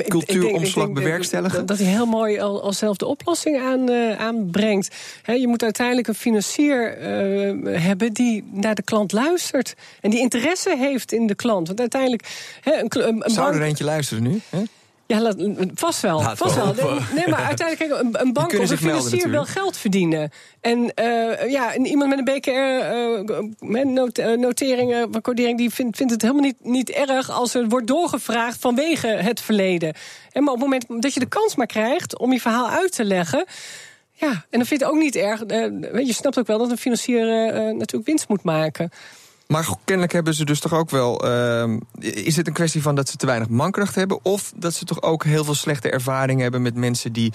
cultuuromslag 0.08 0.92
bewerkstelligen? 0.92 1.58
Dat, 1.58 1.68
dat 1.68 1.78
hij 1.78 1.86
heel 1.86 2.06
mooi 2.06 2.40
al, 2.40 2.62
al 2.62 2.72
zelf 2.72 2.96
de 2.96 3.06
oplossing 3.06 3.60
aan, 3.60 3.90
uh, 3.90 4.20
aanbrengt. 4.20 4.94
He, 5.22 5.32
je 5.32 5.48
moet 5.48 5.62
uiteindelijk 5.62 6.08
een 6.08 6.14
financier 6.14 6.96
hebben 7.80 8.12
die 8.12 8.44
naar 8.52 8.74
de 8.74 8.82
klant 8.82 9.12
luistert. 9.12 9.74
En 10.00 10.10
die 10.10 10.20
interesse 10.20 10.76
heeft 10.76 11.12
in 11.12 11.26
de 11.26 11.34
klant. 11.34 11.66
Want 11.66 11.80
uiteindelijk. 11.80 12.22
He, 12.60 12.72
een, 12.72 12.86
een, 13.08 13.24
een 13.24 13.30
Zou 13.30 13.46
bank... 13.46 13.60
er 13.60 13.66
eentje 13.66 13.84
luisteren 13.84 14.22
nu? 14.22 14.40
Hè? 14.48 14.62
Ja, 15.14 15.20
laat, 15.20 15.36
vast 15.74 16.00
wel. 16.00 16.18
Laat 16.18 16.38
vast 16.38 16.54
wel. 16.54 16.74
wel. 16.74 16.98
Nee, 17.14 17.28
maar 17.28 17.44
uiteindelijk, 17.44 17.90
kijk, 17.90 18.00
een, 18.00 18.20
een 18.20 18.32
bank 18.32 18.52
of 18.52 18.70
een 18.70 18.78
financier 18.78 19.30
wil 19.30 19.44
geld 19.44 19.76
verdienen. 19.76 20.30
En 20.60 20.78
uh, 20.78 21.50
ja, 21.50 21.74
en 21.74 21.86
iemand 21.86 22.10
met 22.10 22.18
een 22.18 22.24
BKR-notering, 22.34 24.92
uh, 24.92 25.02
codering, 25.22 25.58
die 25.58 25.70
vindt, 25.70 25.96
vindt 25.96 26.12
het 26.12 26.22
helemaal 26.22 26.42
niet, 26.42 26.56
niet 26.62 26.90
erg 26.90 27.30
als 27.30 27.54
er 27.54 27.68
wordt 27.68 27.86
doorgevraagd 27.86 28.60
vanwege 28.60 29.06
het 29.06 29.40
verleden. 29.40 29.94
En 30.32 30.44
maar 30.44 30.54
op 30.54 30.60
het 30.60 30.68
moment 30.68 31.02
dat 31.02 31.14
je 31.14 31.20
de 31.20 31.26
kans 31.26 31.54
maar 31.54 31.66
krijgt 31.66 32.18
om 32.18 32.32
je 32.32 32.40
verhaal 32.40 32.68
uit 32.68 32.92
te 32.92 33.04
leggen. 33.04 33.44
Ja, 34.12 34.30
en 34.30 34.44
dan 34.50 34.66
vind 34.66 34.80
je 34.80 34.86
het 34.86 34.94
ook 34.94 35.00
niet 35.00 35.16
erg. 35.16 35.42
Uh, 35.46 36.06
je 36.06 36.12
snapt 36.12 36.38
ook 36.38 36.46
wel 36.46 36.58
dat 36.58 36.70
een 36.70 36.78
financier 36.78 37.26
natuurlijk 37.52 38.06
winst 38.06 38.28
moet 38.28 38.42
maken. 38.42 38.90
Maar 39.46 39.68
kennelijk 39.84 40.12
hebben 40.12 40.34
ze 40.34 40.44
dus 40.44 40.60
toch 40.60 40.74
ook 40.74 40.90
wel. 40.90 41.26
Uh, 41.26 41.76
is 41.98 42.36
het 42.36 42.46
een 42.46 42.52
kwestie 42.52 42.82
van 42.82 42.94
dat 42.94 43.08
ze 43.08 43.16
te 43.16 43.26
weinig 43.26 43.48
mankracht 43.48 43.94
hebben? 43.94 44.18
Of 44.22 44.52
dat 44.56 44.74
ze 44.74 44.84
toch 44.84 45.02
ook 45.02 45.24
heel 45.24 45.44
veel 45.44 45.54
slechte 45.54 45.90
ervaringen 45.90 46.42
hebben 46.42 46.62
met 46.62 46.74
mensen 46.74 47.12
die. 47.12 47.32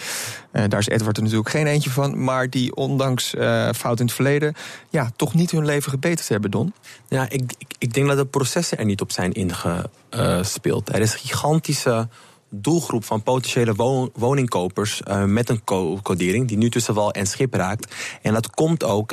Uh, 0.51 0.63
daar 0.68 0.80
is 0.80 0.88
Edward 0.88 1.18
er 1.18 1.24
natuurlijk 1.24 1.50
geen 1.50 1.68
eentje 1.68 1.89
van. 1.89 2.24
Maar 2.24 2.50
die 2.50 2.75
ondanks 2.75 3.34
uh, 3.34 3.70
fout 3.75 4.00
in 4.00 4.06
het 4.06 4.16
verleden. 4.16 4.54
ja, 4.89 5.12
toch 5.16 5.34
niet 5.34 5.51
hun 5.51 5.66
leven 5.66 5.92
gebeterd 5.92 6.28
hebben, 6.28 6.51
Don? 6.51 6.74
Ja, 7.08 7.30
ik, 7.30 7.54
ik, 7.58 7.74
ik 7.78 7.94
denk 7.94 8.08
dat 8.08 8.18
de 8.18 8.25
processen 8.25 8.78
er 8.78 8.86
niet 8.86 9.01
op 9.01 9.12
zijn 9.12 9.32
ingespeeld. 9.32 10.89
Er 10.89 11.01
is 11.01 11.13
een 11.13 11.20
gigantische 11.20 12.08
doelgroep 12.50 13.06
van 13.06 13.24
potentiële 13.24 13.75
wo 13.75 14.10
woningkopers 14.13 15.01
uh, 15.08 15.24
met 15.24 15.50
een 15.50 15.63
co 15.63 16.00
codering 16.04 16.48
die 16.48 16.58
nu 16.58 16.70
tussen 16.70 16.94
wal 16.94 17.12
en 17.12 17.28
schip 17.28 17.54
raakt. 17.54 17.96
En 18.22 18.34
dat 18.34 18.50
komt 18.50 18.84
ook 18.84 19.12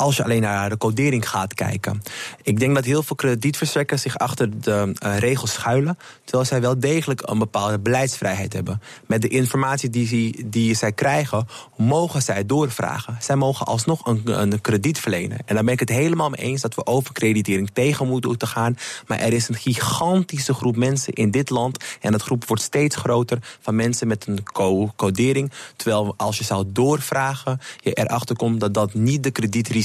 als 0.00 0.16
je 0.16 0.24
alleen 0.24 0.40
naar 0.40 0.68
de 0.68 0.76
codering 0.76 1.28
gaat 1.28 1.54
kijken. 1.54 2.02
Ik 2.42 2.58
denk 2.58 2.74
dat 2.74 2.84
heel 2.84 3.02
veel 3.02 3.16
kredietverstrekkers 3.16 4.02
zich 4.02 4.18
achter 4.18 4.60
de 4.60 4.94
uh, 5.04 5.18
regels 5.18 5.52
schuilen. 5.52 5.98
Terwijl 6.24 6.44
zij 6.44 6.60
wel 6.60 6.78
degelijk 6.78 7.22
een 7.24 7.38
bepaalde 7.38 7.78
beleidsvrijheid 7.78 8.52
hebben. 8.52 8.82
Met 9.06 9.22
de 9.22 9.28
informatie 9.28 9.90
die, 9.90 10.48
die, 10.48 10.74
zij 10.74 10.92
krijgen, 10.92 11.46
mogen 11.76 12.22
zij 12.22 12.46
doorvragen. 12.46 13.16
Zij 13.20 13.36
mogen 13.36 13.66
alsnog 13.66 14.06
een, 14.06 14.60
krediet 14.60 14.98
verlenen. 14.98 15.38
En 15.44 15.54
daar 15.54 15.64
ben 15.64 15.72
ik 15.72 15.80
het 15.80 15.88
helemaal 15.88 16.30
mee 16.30 16.40
eens 16.40 16.60
dat 16.60 16.74
we 16.74 16.86
overkreditering 16.86 17.70
tegen 17.72 18.08
moeten 18.08 18.48
gaan. 18.48 18.76
Maar 19.06 19.18
er 19.18 19.32
is 19.32 19.48
een 19.48 19.54
gigantische 19.54 20.54
groep 20.54 20.76
mensen 20.76 21.12
in 21.12 21.30
dit 21.30 21.50
land. 21.50 21.84
En 22.00 22.12
dat 22.12 22.22
groep 22.22 22.44
wordt 22.46 22.62
steeds 22.62 22.96
groter 22.96 23.38
van 23.60 23.76
mensen 23.76 24.08
met 24.08 24.26
een 24.26 24.42
codering. 24.96 25.52
Terwijl 25.76 26.14
als 26.16 26.38
je 26.38 26.44
zou 26.44 26.64
doorvragen, 26.68 27.60
je 27.80 27.92
erachter 27.92 28.36
komt 28.36 28.60
dat 28.60 28.74
dat 28.74 28.94
niet 28.94 29.22
de 29.22 29.30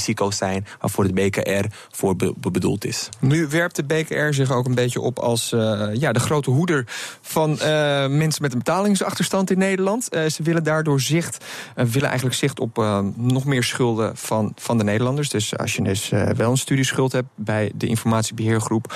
kredietrisico's 0.04 0.36
zijn 0.36 0.66
waarvoor 0.80 1.06
de 1.06 1.12
BKR 1.12 1.64
voor 1.90 2.16
bedoeld 2.52 2.84
is. 2.84 3.08
Nu 3.20 3.46
werpt 3.46 3.76
de 3.76 3.84
BKR 3.84 4.32
zich 4.32 4.52
ook 4.52 4.66
een 4.66 4.74
beetje 4.74 5.00
op 5.00 5.18
als 5.18 5.52
uh, 5.52 5.88
ja, 5.94 6.12
de 6.12 6.20
grote 6.20 6.50
hoeder 6.50 6.84
van 7.20 7.50
uh, 7.50 7.58
mensen 8.06 8.42
met 8.42 8.52
een 8.52 8.58
betalingsachterstand 8.58 9.50
in 9.50 9.58
Nederland. 9.58 10.08
Uh, 10.10 10.26
ze 10.26 10.42
willen 10.42 10.64
daardoor 10.64 11.00
zicht, 11.00 11.44
willen 11.74 12.08
eigenlijk 12.08 12.36
zicht 12.36 12.60
op 12.60 12.76
nog 13.16 13.44
meer 13.44 13.64
schulden 13.64 14.16
van, 14.16 14.52
van 14.56 14.78
de 14.78 14.84
Nederlanders. 14.84 15.28
Dus 15.28 15.56
als 15.56 15.74
je 15.74 15.82
dus 15.82 16.08
wel 16.36 16.50
een 16.50 16.56
studieschuld 16.56 17.12
hebt 17.12 17.28
bij 17.34 17.72
de 17.74 17.86
informatiebeheergroep, 17.86 18.94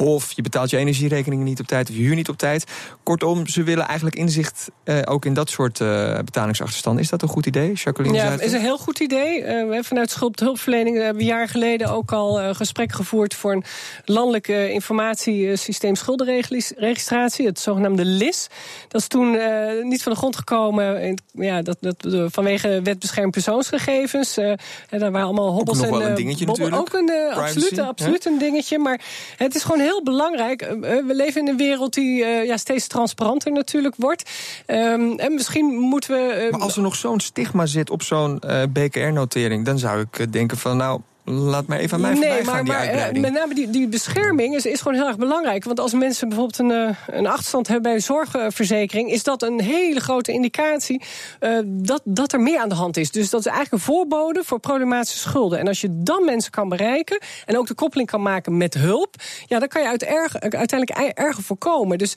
of 0.00 0.32
je 0.32 0.42
betaalt 0.42 0.70
je 0.70 0.76
energierekeningen 0.76 1.44
niet 1.44 1.60
op 1.60 1.66
tijd 1.66 1.90
of 1.90 1.96
je 1.96 2.02
huur 2.02 2.14
niet 2.14 2.28
op 2.28 2.36
tijd. 2.36 2.64
Kortom, 3.02 3.46
ze 3.46 3.62
willen 3.62 3.86
eigenlijk 3.86 4.16
inzicht 4.16 4.68
ook 5.04 5.24
in 5.24 5.34
dat 5.34 5.50
soort 5.50 5.78
betalingsachterstanden. 6.24 7.02
Is 7.02 7.10
dat 7.10 7.22
een 7.22 7.28
goed 7.28 7.46
idee, 7.46 7.72
Jacqueline? 7.72 8.16
Ja, 8.16 8.40
is 8.40 8.52
een 8.52 8.60
heel 8.60 8.78
goed 8.78 9.00
idee. 9.00 9.44
vanuit 9.82 10.10
schuldhulpverlening 10.10 10.96
hebben 10.96 11.14
we 11.14 11.20
een 11.20 11.26
jaar 11.26 11.48
geleden 11.48 11.90
ook 11.90 12.12
al 12.12 12.54
gesprek 12.54 12.92
gevoerd 12.92 13.34
voor 13.34 13.52
een 13.52 13.64
landelijke 14.04 14.72
informatiesysteem 14.72 15.94
schuldenregistratie, 15.94 17.46
het 17.46 17.60
zogenaamde 17.60 18.04
LIS. 18.04 18.48
Dat 18.88 19.00
is 19.00 19.06
toen 19.06 19.34
uh, 19.34 19.82
niet 19.82 20.02
van 20.02 20.12
de 20.12 20.18
grond 20.18 20.36
gekomen 20.36 21.02
in, 21.02 21.18
ja, 21.32 21.62
dat, 21.62 21.76
dat, 21.80 22.06
vanwege 22.32 22.80
wet 22.82 22.98
bescherming 22.98 23.32
persoonsgegevens. 23.32 24.38
Uh, 24.38 24.52
daar 24.88 25.10
waren 25.10 25.26
allemaal 25.26 25.52
hobbels 25.52 25.78
ook 25.78 25.84
nog 25.84 25.94
en 25.94 26.00
wel 26.00 26.08
een 26.08 26.14
dingetje 26.14 26.46
natuurlijk. 26.46 26.76
Ook 26.76 26.92
een, 26.92 27.10
uh, 27.10 27.36
absoluut, 27.36 27.78
absoluut 27.78 28.26
een 28.26 28.38
dingetje. 28.38 28.78
Maar 28.78 29.00
het 29.36 29.54
is 29.54 29.62
gewoon 29.62 29.80
heel 29.80 29.89
belangrijk. 30.02 30.60
we 30.80 31.14
leven 31.14 31.40
in 31.40 31.48
een 31.48 31.56
wereld 31.56 31.94
die 31.94 32.24
ja, 32.24 32.56
steeds 32.56 32.86
transparanter 32.86 33.52
natuurlijk 33.52 33.94
wordt. 33.98 34.30
Um, 34.66 35.18
en 35.18 35.34
misschien 35.34 35.66
moeten 35.66 36.10
we. 36.10 36.48
maar 36.50 36.60
als 36.60 36.76
er 36.76 36.82
nog 36.82 36.96
zo'n 36.96 37.20
stigma 37.20 37.66
zit 37.66 37.90
op 37.90 38.02
zo'n 38.02 38.42
BKR-notering, 38.72 39.64
dan 39.64 39.78
zou 39.78 40.00
ik 40.10 40.32
denken 40.32 40.56
van 40.56 40.76
nou 40.76 41.00
laat 41.24 41.66
maar 41.66 41.78
even 41.78 41.94
aan 41.94 42.00
mij 42.00 42.12
nee, 42.12 42.44
maar, 42.44 42.64
die 42.64 42.72
maar, 42.72 43.14
uh, 43.14 43.20
met 43.20 43.32
name 43.32 43.54
die, 43.54 43.70
die 43.70 43.88
bescherming 43.88 44.54
is, 44.54 44.66
is 44.66 44.80
gewoon 44.80 44.96
heel 44.96 45.06
erg 45.06 45.16
belangrijk. 45.16 45.64
Want 45.64 45.80
als 45.80 45.92
mensen 45.92 46.28
bijvoorbeeld 46.28 46.58
een, 46.58 46.88
uh, 46.88 47.16
een 47.16 47.26
achterstand 47.26 47.66
hebben 47.66 47.82
bij 47.82 47.94
een 47.94 48.02
zorgverzekering... 48.02 49.10
is 49.10 49.22
dat 49.22 49.42
een 49.42 49.60
hele 49.60 50.00
grote 50.00 50.32
indicatie 50.32 51.02
uh, 51.40 51.58
dat, 51.64 52.00
dat 52.04 52.32
er 52.32 52.40
meer 52.40 52.58
aan 52.58 52.68
de 52.68 52.74
hand 52.74 52.96
is. 52.96 53.10
Dus 53.10 53.30
dat 53.30 53.40
is 53.40 53.46
eigenlijk 53.46 53.74
een 53.74 53.94
voorbode 53.94 54.42
voor 54.44 54.60
problematische 54.60 55.18
schulden. 55.18 55.58
En 55.58 55.68
als 55.68 55.80
je 55.80 55.88
dan 56.02 56.24
mensen 56.24 56.50
kan 56.50 56.68
bereiken 56.68 57.20
en 57.46 57.58
ook 57.58 57.66
de 57.66 57.74
koppeling 57.74 58.10
kan 58.10 58.22
maken 58.22 58.56
met 58.56 58.74
hulp... 58.74 59.14
ja, 59.46 59.58
dan 59.58 59.68
kan 59.68 59.82
je 59.82 59.88
uit 59.88 60.02
erg, 60.02 60.40
uiteindelijk 60.40 61.18
erger 61.18 61.42
voorkomen. 61.42 61.98
Dus 61.98 62.14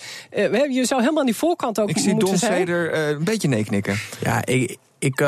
je 0.70 0.86
zou 0.86 1.00
helemaal 1.00 1.20
aan 1.20 1.26
die 1.26 1.36
voorkant 1.36 1.80
ook 1.80 1.90
ik 1.90 1.96
moeten 1.96 2.38
zijn. 2.38 2.52
Ik 2.52 2.58
zie 2.58 2.66
Don 2.66 2.88
Seder 2.88 3.10
een 3.10 3.24
beetje 3.24 3.48
nee 3.48 3.64
knikken. 3.64 3.96
Ja, 4.22 4.46
ik... 4.46 4.78
ik 5.00 5.22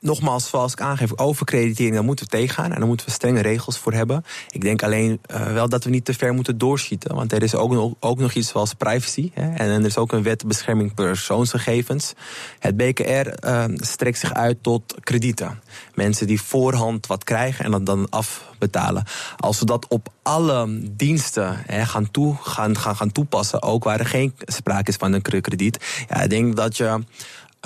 nogmaals, 0.00 0.48
zoals 0.48 0.72
ik 0.72 0.80
aangeef, 0.80 1.18
overkreditering, 1.18 1.94
daar 1.94 2.04
moeten 2.04 2.24
we 2.24 2.30
tegengaan. 2.30 2.72
En 2.72 2.78
daar 2.78 2.86
moeten 2.86 3.06
we 3.06 3.12
strenge 3.12 3.40
regels 3.40 3.78
voor 3.78 3.92
hebben. 3.92 4.24
Ik 4.50 4.60
denk 4.60 4.82
alleen 4.82 5.20
uh, 5.30 5.52
wel 5.52 5.68
dat 5.68 5.84
we 5.84 5.90
niet 5.90 6.04
te 6.04 6.14
ver 6.14 6.34
moeten 6.34 6.58
doorschieten. 6.58 7.14
Want 7.14 7.32
er 7.32 7.42
is 7.42 7.54
ook 7.54 7.72
nog, 7.72 7.92
ook 8.00 8.18
nog 8.18 8.32
iets 8.32 8.48
zoals 8.48 8.74
privacy. 8.74 9.30
Hè, 9.34 9.54
en 9.54 9.70
er 9.70 9.84
is 9.84 9.96
ook 9.96 10.12
een 10.12 10.22
wet 10.22 10.46
bescherming 10.46 10.94
persoonsgegevens. 10.94 12.12
Het 12.58 12.76
BKR 12.76 13.04
uh, 13.04 13.64
eh, 13.64 13.70
strekt 13.74 14.18
zich 14.18 14.34
uit 14.34 14.62
tot 14.62 14.94
kredieten. 15.00 15.60
Mensen 15.94 16.26
die 16.26 16.40
voorhand 16.40 17.06
wat 17.06 17.24
krijgen 17.24 17.64
en 17.64 17.70
dat 17.70 17.86
dan 17.86 18.10
afbetalen. 18.10 19.04
Als 19.36 19.58
we 19.58 19.64
dat 19.64 19.86
op 19.88 20.08
alle 20.22 20.80
diensten 20.90 21.62
hè, 21.66 21.84
gaan, 21.84 22.10
toe, 22.10 22.36
gaan, 22.40 23.12
toepassen, 23.12 23.62
ook 23.62 23.84
waar 23.84 24.00
er 24.00 24.06
geen 24.06 24.34
sprake 24.44 24.90
is 24.90 24.96
van 24.96 25.12
een 25.12 25.22
krediet. 25.22 26.04
Ja, 26.08 26.22
ik 26.22 26.30
denk 26.30 26.56
dat 26.56 26.76
je. 26.76 27.04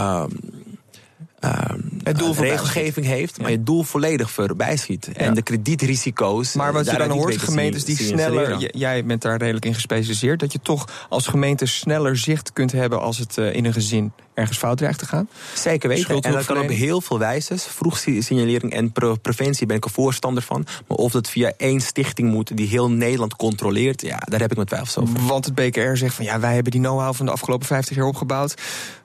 Uh, 0.01 0.25
het 2.03 2.19
doel 2.19 2.35
regelgeving 2.35 3.07
heeft, 3.07 3.41
maar 3.41 3.51
je 3.51 3.63
doel 3.63 3.83
volledig 3.83 4.31
voorbij 4.31 4.77
schiet. 4.77 5.13
En 5.13 5.35
de 5.35 5.43
kredietrisico's. 5.43 6.55
Maar 6.55 6.73
wat 6.73 6.91
je 6.91 6.97
dan 6.97 7.11
hoort, 7.11 7.37
gemeentes 7.37 7.85
die 7.85 7.97
sneller. 7.97 8.77
Jij 8.77 9.05
bent 9.05 9.23
daar 9.23 9.39
redelijk 9.39 9.65
in 9.65 9.75
gespecialiseerd. 9.75 10.41
Dat 10.41 10.53
je 10.53 10.61
toch 10.63 11.07
als 11.09 11.27
gemeente 11.27 11.67
sneller 11.67 12.17
zicht 12.17 12.53
kunt 12.53 12.73
hebben 12.73 13.01
als 13.01 13.19
het 13.19 13.37
uh, 13.37 13.55
in 13.55 13.65
een 13.65 13.73
gezin 13.73 14.13
ergens 14.35 14.59
fout 14.59 14.77
dreigt 14.77 14.99
te 14.99 15.07
gaan. 15.07 15.29
Zeker 15.55 15.89
weten. 15.89 16.21
En 16.21 16.33
dat 16.33 16.45
kan 16.45 16.59
op 16.59 16.69
heel 16.69 17.01
veel 17.01 17.19
wijzes. 17.19 17.65
Vroeg 17.65 17.99
signalering 17.99 18.73
en 18.73 18.93
preventie 19.23 19.67
ben 19.67 19.77
ik 19.77 19.85
er 19.85 19.91
voorstander 19.91 20.43
van. 20.43 20.67
Maar 20.87 20.97
of 20.97 21.13
dat 21.13 21.29
via 21.29 21.53
één 21.57 21.81
stichting 21.81 22.31
moet 22.31 22.57
die 22.57 22.69
heel 22.69 22.91
Nederland 22.91 23.37
controleert, 23.37 24.03
ja, 24.03 24.19
daar 24.25 24.41
heb 24.41 24.51
ik 24.51 24.57
mijn 24.57 24.69
twijfels 24.69 24.99
over. 24.99 25.27
Want 25.27 25.45
het 25.45 25.55
BKR 25.55 25.97
zegt 25.97 26.15
van 26.15 26.25
ja, 26.25 26.41
wij 26.41 26.55
hebben 26.55 26.73
die 26.73 26.81
know-how 26.81 27.15
van 27.15 27.27
de 27.27 27.33
afgelopen 27.33 27.67
50 27.67 27.97
jaar 27.97 28.07
opgebouwd 28.07 28.55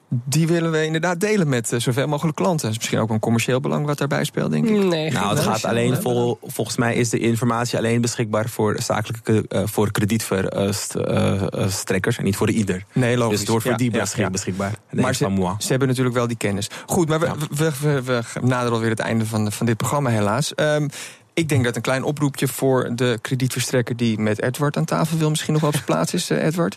die 0.08 0.46
willen 0.46 0.70
we 0.70 0.84
inderdaad 0.84 1.20
delen 1.20 1.48
met 1.48 1.72
uh, 1.72 1.80
zoveel 1.80 2.06
mogelijk 2.06 2.36
klanten. 2.36 2.60
Dat 2.60 2.70
is 2.70 2.76
misschien 2.76 2.98
ook 2.98 3.10
een 3.10 3.20
commercieel 3.20 3.60
belang 3.60 3.86
wat 3.86 3.98
daarbij 3.98 4.24
speelt, 4.24 4.50
denk 4.50 4.68
ik. 4.68 4.84
Nee, 4.84 5.10
nou, 5.10 5.28
het 5.28 5.40
gaat 5.44 5.64
alleen 5.64 6.02
vol, 6.02 6.38
volgens 6.42 6.76
mij 6.76 6.94
is 6.94 7.08
de 7.08 7.18
informatie 7.18 7.78
alleen 7.78 8.00
beschikbaar 8.00 8.48
voor 8.48 8.82
zakelijke 8.82 9.44
uh, 9.48 9.60
voor 9.64 9.90
kredietverstrekkers 9.90 12.18
en 12.18 12.24
niet 12.24 12.36
voor 12.36 12.50
ieder. 12.50 12.84
Nee, 12.92 13.16
logisch. 13.16 13.30
Dus 13.30 13.40
het 13.40 13.48
wordt 13.48 13.64
voor 13.64 13.76
die 13.76 13.92
ja, 14.16 14.30
beschikbaar. 14.30 14.72
Maar 14.90 15.14
ze, 15.14 15.54
ze, 15.58 15.68
hebben 15.68 15.88
natuurlijk 15.88 16.16
wel 16.16 16.26
die 16.26 16.36
kennis. 16.36 16.70
Goed, 16.86 17.08
maar 17.08 17.20
we, 17.20 17.30
we, 17.50 17.72
we, 17.80 18.02
we 18.02 18.22
naderen 18.40 18.72
alweer 18.72 18.90
het 18.90 18.98
einde 18.98 19.26
van, 19.26 19.52
van 19.52 19.66
dit 19.66 19.76
programma, 19.76 20.10
helaas. 20.10 20.52
Um, 20.56 20.88
ik 21.36 21.48
denk 21.48 21.64
dat 21.64 21.76
een 21.76 21.82
klein 21.82 22.04
oproepje 22.04 22.48
voor 22.48 22.90
de 22.94 23.18
kredietverstrekker 23.22 23.96
die 23.96 24.18
met 24.18 24.42
Edward 24.42 24.76
aan 24.76 24.84
tafel 24.84 25.18
wil, 25.18 25.30
misschien 25.30 25.52
nog 25.52 25.60
wel 25.60 25.70
op 25.70 25.76
zijn 25.76 25.88
plaats 25.88 26.14
is, 26.14 26.30
uh, 26.30 26.44
Edward. 26.44 26.76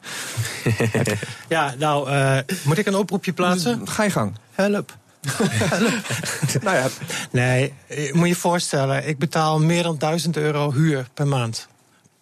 ja, 1.48 1.74
nou, 1.78 2.10
uh, 2.10 2.38
moet 2.64 2.78
ik 2.78 2.86
een 2.86 2.96
oproepje 2.96 3.34
plaatsen? 3.34 3.88
Ga 3.88 4.04
je 4.04 4.10
gang. 4.10 4.36
Help. 4.52 4.98
nou 6.64 6.78
ja. 6.78 6.88
Nee, 7.32 7.74
moet 7.88 8.22
je 8.22 8.28
je 8.28 8.36
voorstellen, 8.36 9.08
ik 9.08 9.18
betaal 9.18 9.60
meer 9.60 9.84
dan 9.84 9.98
1000 9.98 10.38
euro 10.38 10.72
huur 10.74 11.08
per 11.14 11.28
maand. 11.28 11.68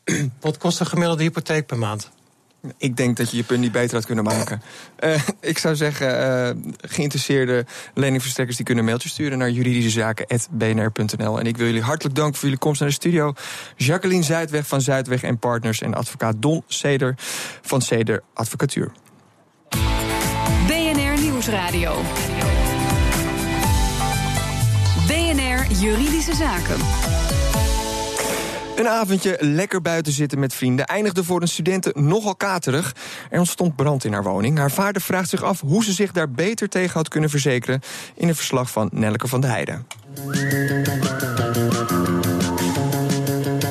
Wat 0.41 0.57
kost 0.57 0.79
een 0.79 0.85
gemiddelde 0.85 1.23
hypotheek 1.23 1.65
per 1.65 1.77
maand? 1.77 2.09
Ik 2.77 2.97
denk 2.97 3.17
dat 3.17 3.31
je 3.31 3.37
je 3.37 3.43
punt 3.43 3.59
niet 3.59 3.71
beter 3.71 3.95
had 3.95 4.05
kunnen 4.05 4.23
maken. 4.23 4.61
Uh, 4.99 5.21
ik 5.41 5.57
zou 5.57 5.75
zeggen, 5.75 6.19
uh, 6.19 6.49
geïnteresseerde 6.81 7.65
leningverstrekkers... 7.93 8.57
die 8.57 8.65
kunnen 8.65 8.85
mailtje 8.85 9.09
sturen 9.09 9.37
naar 9.37 9.49
juridischezaken.bnr.nl. 9.49 11.39
En 11.39 11.45
ik 11.45 11.57
wil 11.57 11.65
jullie 11.65 11.81
hartelijk 11.81 12.15
danken 12.15 12.35
voor 12.35 12.43
jullie 12.43 12.59
komst 12.59 12.79
naar 12.79 12.89
de 12.89 12.95
studio. 12.95 13.33
Jacqueline 13.75 14.23
Zuidweg 14.23 14.67
van 14.67 14.81
Zuidweg 14.81 15.23
en 15.23 15.39
Partners... 15.39 15.81
en 15.81 15.93
advocaat 15.93 16.35
Don 16.41 16.63
Seder 16.67 17.15
van 17.61 17.81
Seder 17.81 18.23
Advocatuur. 18.33 18.91
BNR 20.67 21.21
Nieuwsradio. 21.21 22.01
BNR 25.07 25.71
Juridische 25.79 26.35
Zaken. 26.35 27.26
Een 28.77 28.87
avondje 28.87 29.37
lekker 29.39 29.81
buiten 29.81 30.13
zitten 30.13 30.39
met 30.39 30.53
vrienden 30.53 30.85
eindigde 30.85 31.23
voor 31.23 31.41
een 31.41 31.47
studenten 31.47 32.07
nogal 32.07 32.35
katerig. 32.35 32.95
Er 33.29 33.39
ontstond 33.39 33.75
brand 33.75 34.03
in 34.03 34.13
haar 34.13 34.23
woning. 34.23 34.57
Haar 34.57 34.71
vader 34.71 35.01
vraagt 35.01 35.29
zich 35.29 35.43
af 35.43 35.61
hoe 35.61 35.83
ze 35.83 35.91
zich 35.91 36.11
daar 36.11 36.31
beter 36.31 36.69
tegen 36.69 36.93
had 36.93 37.07
kunnen 37.07 37.29
verzekeren... 37.29 37.81
in 38.15 38.27
een 38.27 38.35
verslag 38.35 38.71
van 38.71 38.89
Nelleke 38.91 39.27
van 39.27 39.41
de 39.41 39.47
Heijden. 39.47 39.87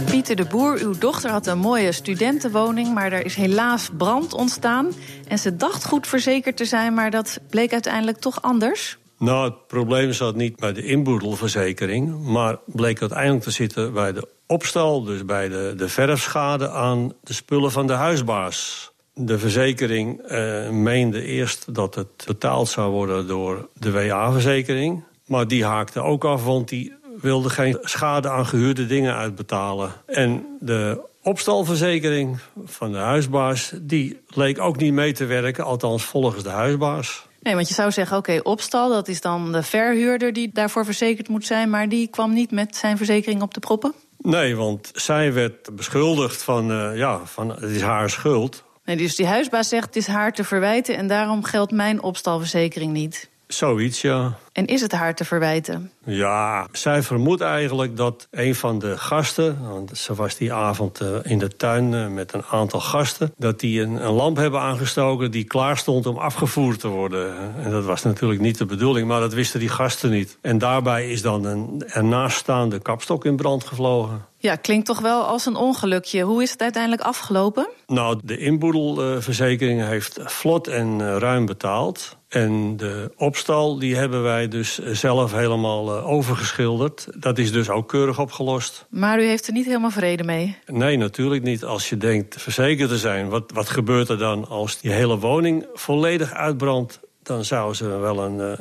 Pieter 0.04 0.36
de 0.36 0.44
Boer, 0.44 0.78
uw 0.80 0.98
dochter 0.98 1.30
had 1.30 1.46
een 1.46 1.58
mooie 1.58 1.92
studentenwoning... 1.92 2.94
maar 2.94 3.12
er 3.12 3.24
is 3.24 3.34
helaas 3.34 3.88
brand 3.96 4.34
ontstaan. 4.34 4.92
En 5.28 5.38
ze 5.38 5.56
dacht 5.56 5.84
goed 5.84 6.06
verzekerd 6.06 6.56
te 6.56 6.64
zijn, 6.64 6.94
maar 6.94 7.10
dat 7.10 7.38
bleek 7.50 7.72
uiteindelijk 7.72 8.18
toch 8.18 8.42
anders? 8.42 8.98
Nou, 9.18 9.44
het 9.44 9.66
probleem 9.66 10.12
zat 10.12 10.34
niet 10.34 10.56
bij 10.56 10.72
de 10.72 10.84
inboedelverzekering... 10.84 12.22
maar 12.22 12.56
bleek 12.64 13.00
uiteindelijk 13.00 13.42
te 13.44 13.50
zitten 13.50 13.92
bij 13.92 14.12
de 14.12 14.28
opstal, 14.46 15.02
dus 15.02 15.24
bij 15.24 15.48
de, 15.48 15.74
de 15.76 15.88
verfschade 15.88 16.70
aan 16.70 17.12
de 17.22 17.32
spullen 17.32 17.72
van 17.72 17.86
de 17.86 17.92
huisbaas. 17.92 18.90
De 19.14 19.38
verzekering 19.38 20.20
eh, 20.20 20.70
meende 20.70 21.22
eerst 21.22 21.74
dat 21.74 21.94
het 21.94 22.24
betaald 22.26 22.68
zou 22.68 22.92
worden 22.92 23.26
door 23.26 23.68
de 23.72 23.90
WA-verzekering. 23.90 25.04
Maar 25.26 25.48
die 25.48 25.64
haakte 25.64 26.00
ook 26.00 26.24
af, 26.24 26.44
want 26.44 26.68
die 26.68 26.92
wilde 27.20 27.50
geen 27.50 27.78
schade 27.80 28.28
aan 28.28 28.46
gehuurde 28.46 28.86
dingen 28.86 29.14
uitbetalen. 29.14 29.92
En 30.06 30.46
de 30.60 31.00
opstalverzekering 31.22 32.38
van 32.64 32.92
de 32.92 32.98
huisbaas... 32.98 33.72
die 33.82 34.20
leek 34.28 34.60
ook 34.60 34.76
niet 34.76 34.92
mee 34.92 35.12
te 35.12 35.24
werken, 35.24 35.64
althans 35.64 36.04
volgens 36.04 36.42
de 36.42 36.48
huisbaas. 36.48 37.26
Nee, 37.46 37.54
want 37.54 37.68
je 37.68 37.74
zou 37.74 37.90
zeggen, 37.90 38.16
oké, 38.16 38.40
opstal, 38.42 38.88
dat 38.88 39.08
is 39.08 39.20
dan 39.20 39.52
de 39.52 39.62
verhuurder 39.62 40.32
die 40.32 40.50
daarvoor 40.52 40.84
verzekerd 40.84 41.28
moet 41.28 41.46
zijn, 41.46 41.70
maar 41.70 41.88
die 41.88 42.08
kwam 42.08 42.32
niet 42.32 42.50
met 42.50 42.76
zijn 42.76 42.96
verzekering 42.96 43.42
op 43.42 43.54
de 43.54 43.60
proppen? 43.60 43.94
Nee, 44.18 44.56
want 44.56 44.90
zij 44.94 45.32
werd 45.32 45.76
beschuldigd 45.76 46.42
van, 46.42 46.70
uh, 46.70 46.96
ja, 46.96 47.20
van 47.24 47.50
het 47.50 47.70
is 47.70 47.80
haar 47.80 48.10
schuld. 48.10 48.64
Nee, 48.84 48.96
dus 48.96 49.16
die 49.16 49.26
huisbaas 49.26 49.68
zegt 49.68 49.86
het 49.86 49.96
is 49.96 50.06
haar 50.06 50.32
te 50.32 50.44
verwijten 50.44 50.96
en 50.96 51.06
daarom 51.06 51.44
geldt 51.44 51.72
mijn 51.72 52.02
opstalverzekering 52.02 52.92
niet. 52.92 53.28
Zoiets, 53.46 54.00
ja. 54.00 54.38
En 54.56 54.66
is 54.66 54.80
het 54.80 54.92
haar 54.92 55.14
te 55.14 55.24
verwijten? 55.24 55.92
Ja, 56.04 56.66
zij 56.72 57.02
vermoedt 57.02 57.40
eigenlijk 57.40 57.96
dat 57.96 58.28
een 58.30 58.54
van 58.54 58.78
de 58.78 58.98
gasten... 58.98 59.68
want 59.68 59.98
ze 59.98 60.14
was 60.14 60.36
die 60.36 60.52
avond 60.52 61.00
eh, 61.00 61.08
in 61.22 61.38
de 61.38 61.56
tuin 61.56 61.94
eh, 61.94 62.06
met 62.06 62.32
een 62.32 62.44
aantal 62.50 62.80
gasten... 62.80 63.32
dat 63.36 63.60
die 63.60 63.80
een, 63.80 64.06
een, 64.06 64.12
lamp 64.12 64.36
hebben 64.36 64.60
aangestoken 64.60 65.30
die 65.30 65.44
klaar 65.44 65.76
stond 65.76 66.06
om 66.06 66.16
afgevoerd 66.16 66.80
te 66.80 66.88
worden. 66.88 67.54
En 67.62 67.70
dat 67.70 67.84
was 67.84 68.02
natuurlijk 68.02 68.40
niet 68.40 68.58
de 68.58 68.66
bedoeling, 68.66 69.08
maar 69.08 69.20
dat 69.20 69.34
wisten 69.34 69.60
die 69.60 69.68
gasten 69.68 70.10
niet. 70.10 70.38
En 70.40 70.58
daarbij 70.58 71.10
is 71.10 71.22
dan 71.22 71.44
een 71.44 71.82
ernaaststaande 71.86 72.78
kapstok 72.78 73.24
in 73.24 73.36
brand 73.36 73.64
gevlogen. 73.64 74.24
Ja, 74.38 74.56
klinkt 74.56 74.86
toch 74.86 75.00
wel 75.00 75.22
als 75.22 75.46
een 75.46 75.56
ongelukje. 75.56 76.22
Hoe 76.22 76.42
is 76.42 76.50
het 76.50 76.62
uiteindelijk 76.62 77.02
afgelopen? 77.02 77.68
Nou, 77.86 78.20
de 78.24 78.38
inboedelverzekering 78.38 79.86
heeft 79.86 80.18
vlot 80.24 80.68
en 80.68 81.00
eh, 81.00 81.16
ruim 81.16 81.46
betaald. 81.46 82.16
En 82.28 82.76
de 82.76 83.12
opstal 83.16 83.78
die 83.78 83.96
hebben 83.96 84.22
wij 84.22 84.45
dus 84.48 84.78
zelf 84.78 85.32
helemaal 85.32 85.96
uh, 85.96 86.06
overgeschilderd. 86.06 87.06
Dat 87.16 87.38
is 87.38 87.52
dus 87.52 87.70
ook 87.70 87.88
keurig 87.88 88.18
opgelost. 88.18 88.86
Maar 88.90 89.20
u 89.20 89.26
heeft 89.26 89.46
er 89.46 89.52
niet 89.52 89.66
helemaal 89.66 89.90
vrede 89.90 90.24
mee? 90.24 90.56
Nee, 90.66 90.96
natuurlijk 90.96 91.42
niet. 91.42 91.64
Als 91.64 91.88
je 91.88 91.96
denkt 91.96 92.42
verzekerd 92.42 92.88
te 92.88 92.98
zijn, 92.98 93.28
wat, 93.28 93.50
wat 93.54 93.68
gebeurt 93.68 94.08
er 94.08 94.18
dan 94.18 94.48
als 94.48 94.80
die 94.80 94.92
hele 94.92 95.18
woning 95.18 95.66
volledig 95.74 96.32
uitbrandt? 96.32 97.00
Dan 97.22 97.44
zou 97.44 97.74
ze 97.74 97.86
wel 97.86 98.24
een 98.24 98.56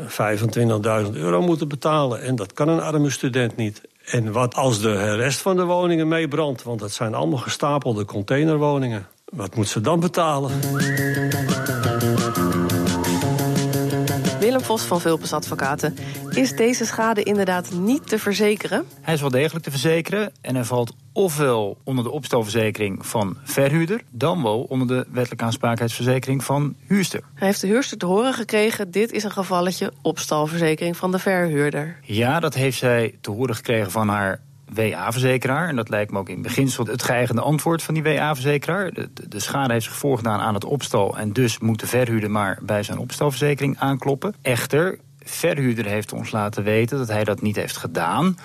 uh, 0.79 1.05
25.000 1.05 1.11
euro 1.13 1.41
moeten 1.41 1.67
betalen. 1.67 2.21
En 2.21 2.35
dat 2.35 2.53
kan 2.53 2.67
een 2.67 2.81
arme 2.81 3.09
student 3.09 3.55
niet. 3.55 3.81
En 4.05 4.31
wat 4.31 4.55
als 4.55 4.81
de 4.81 5.15
rest 5.15 5.41
van 5.41 5.55
de 5.55 5.63
woningen 5.63 6.07
meebrandt? 6.07 6.63
Want 6.63 6.79
dat 6.79 6.91
zijn 6.91 7.13
allemaal 7.13 7.39
gestapelde 7.39 8.05
containerwoningen. 8.05 9.07
Wat 9.25 9.55
moet 9.55 9.67
ze 9.67 9.81
dan 9.81 9.99
betalen? 9.99 10.51
Vos 14.65 14.81
van 14.81 15.01
Vulpes 15.01 15.33
Advocaten. 15.33 15.95
Is 16.29 16.55
deze 16.55 16.85
schade 16.85 17.23
inderdaad 17.23 17.71
niet 17.71 18.07
te 18.07 18.19
verzekeren? 18.19 18.85
Hij 19.01 19.13
is 19.13 19.21
wel 19.21 19.29
degelijk 19.29 19.65
te 19.65 19.71
verzekeren 19.71 20.31
en 20.41 20.55
hij 20.55 20.63
valt 20.63 20.93
ofwel 21.13 21.77
onder 21.83 22.03
de 22.03 22.09
opstalverzekering 22.09 23.05
van 23.05 23.37
verhuurder... 23.43 24.01
dan 24.09 24.43
wel 24.43 24.61
onder 24.61 24.87
de 24.87 25.05
wettelijke 25.11 25.43
aansprakelijkheidsverzekering 25.43 26.43
van 26.43 26.75
huurster. 26.87 27.21
Hij 27.33 27.47
heeft 27.47 27.61
de 27.61 27.67
huurster 27.67 27.97
te 27.97 28.05
horen 28.05 28.33
gekregen... 28.33 28.91
dit 28.91 29.11
is 29.11 29.23
een 29.23 29.31
gevalletje 29.31 29.93
opstalverzekering 30.01 30.97
van 30.97 31.11
de 31.11 31.19
verhuurder. 31.19 31.99
Ja, 32.01 32.39
dat 32.39 32.53
heeft 32.53 32.77
zij 32.77 33.17
te 33.21 33.31
horen 33.31 33.55
gekregen 33.55 33.91
van 33.91 34.09
haar 34.09 34.41
WA-verzekeraar. 34.75 35.67
En 35.67 35.75
dat 35.75 35.89
lijkt 35.89 36.11
me 36.11 36.19
ook 36.19 36.29
in 36.29 36.41
beginsel 36.41 36.85
het 36.85 37.03
geëigende 37.03 37.41
antwoord 37.41 37.83
van 37.83 37.93
die 37.93 38.03
WA-verzekeraar. 38.03 38.91
De, 38.93 39.09
de, 39.27 39.39
schade 39.39 39.73
heeft 39.73 39.85
zich 39.85 39.95
voorgedaan 39.95 40.39
aan 40.39 40.53
het 40.53 40.65
opstal... 40.65 41.17
en 41.17 41.33
dus 41.33 41.59
moet 41.59 41.79
de 41.79 41.87
verhuurder 41.87 42.31
maar 42.31 42.59
bij 42.61 42.83
zijn 42.83 42.97
opstalverzekering 42.97 43.77
aankloppen. 43.79 44.35
Echter, 44.41 44.99
verhuurder 45.19 45.85
heeft 45.85 46.13
ons 46.13 46.31
laten 46.31 46.63
weten 46.63 46.97
dat 46.97 47.07
hij 47.07 47.23
dat 47.23 47.41
niet 47.41 47.55
heeft 47.55 47.77
gedaan... 47.77 48.37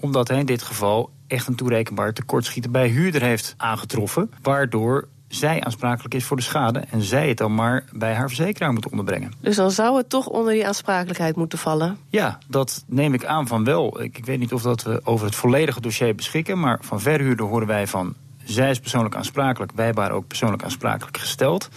omdat 0.00 0.28
hij 0.28 0.38
in 0.38 0.46
dit 0.46 0.62
geval 0.62 1.10
echt 1.26 1.46
een 1.46 1.54
toerekenbaar 1.54 2.12
tekortschieten 2.12 2.72
bij 2.72 2.88
huurder 2.88 3.22
heeft 3.22 3.54
aangetroffen... 3.56 4.30
waardoor 4.42 5.08
zij 5.34 5.62
aansprakelijk 5.64 6.14
is 6.14 6.24
voor 6.24 6.36
de 6.36 6.42
schade 6.42 6.78
en 6.78 7.02
zij 7.02 7.28
het 7.28 7.38
dan 7.38 7.54
maar 7.54 7.84
bij 7.92 8.14
haar 8.14 8.28
verzekeraar 8.28 8.72
moet 8.72 8.88
onderbrengen. 8.88 9.32
Dus 9.40 9.56
dan 9.56 9.70
zou 9.70 9.96
het 9.96 10.08
toch 10.08 10.26
onder 10.26 10.52
die 10.52 10.66
aansprakelijkheid 10.66 11.36
moeten 11.36 11.58
vallen? 11.58 11.98
Ja, 12.08 12.38
dat 12.48 12.84
neem 12.86 13.14
ik 13.14 13.24
aan 13.24 13.46
van 13.46 13.64
wel. 13.64 14.02
Ik, 14.02 14.18
ik 14.18 14.26
weet 14.26 14.38
niet 14.38 14.52
of 14.52 14.62
dat 14.62 14.82
we 14.82 15.00
over 15.04 15.26
het 15.26 15.34
volledige 15.34 15.80
dossier 15.80 16.14
beschikken, 16.14 16.60
maar 16.60 16.78
van 16.80 17.00
verhuurder 17.00 17.46
horen 17.46 17.66
wij 17.66 17.86
van 17.86 18.14
zij 18.44 18.70
is 18.70 18.80
persoonlijk 18.80 19.16
aansprakelijk, 19.16 19.72
wij 19.74 19.92
haar 19.94 20.10
ook 20.10 20.26
persoonlijk 20.26 20.62
aansprakelijk 20.62 21.16
gesteld. 21.16 21.68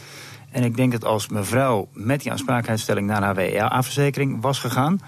En 0.51 0.63
ik 0.63 0.75
denk 0.75 0.91
dat 0.91 1.05
als 1.05 1.29
mevrouw 1.29 1.87
met 1.93 2.21
die 2.21 2.31
aansprakelijkheidsstelling 2.31 3.07
naar 3.07 3.21
haar 3.21 3.35
WA-verzekering 3.35 4.41
was 4.41 4.59
gegaan, 4.59 5.01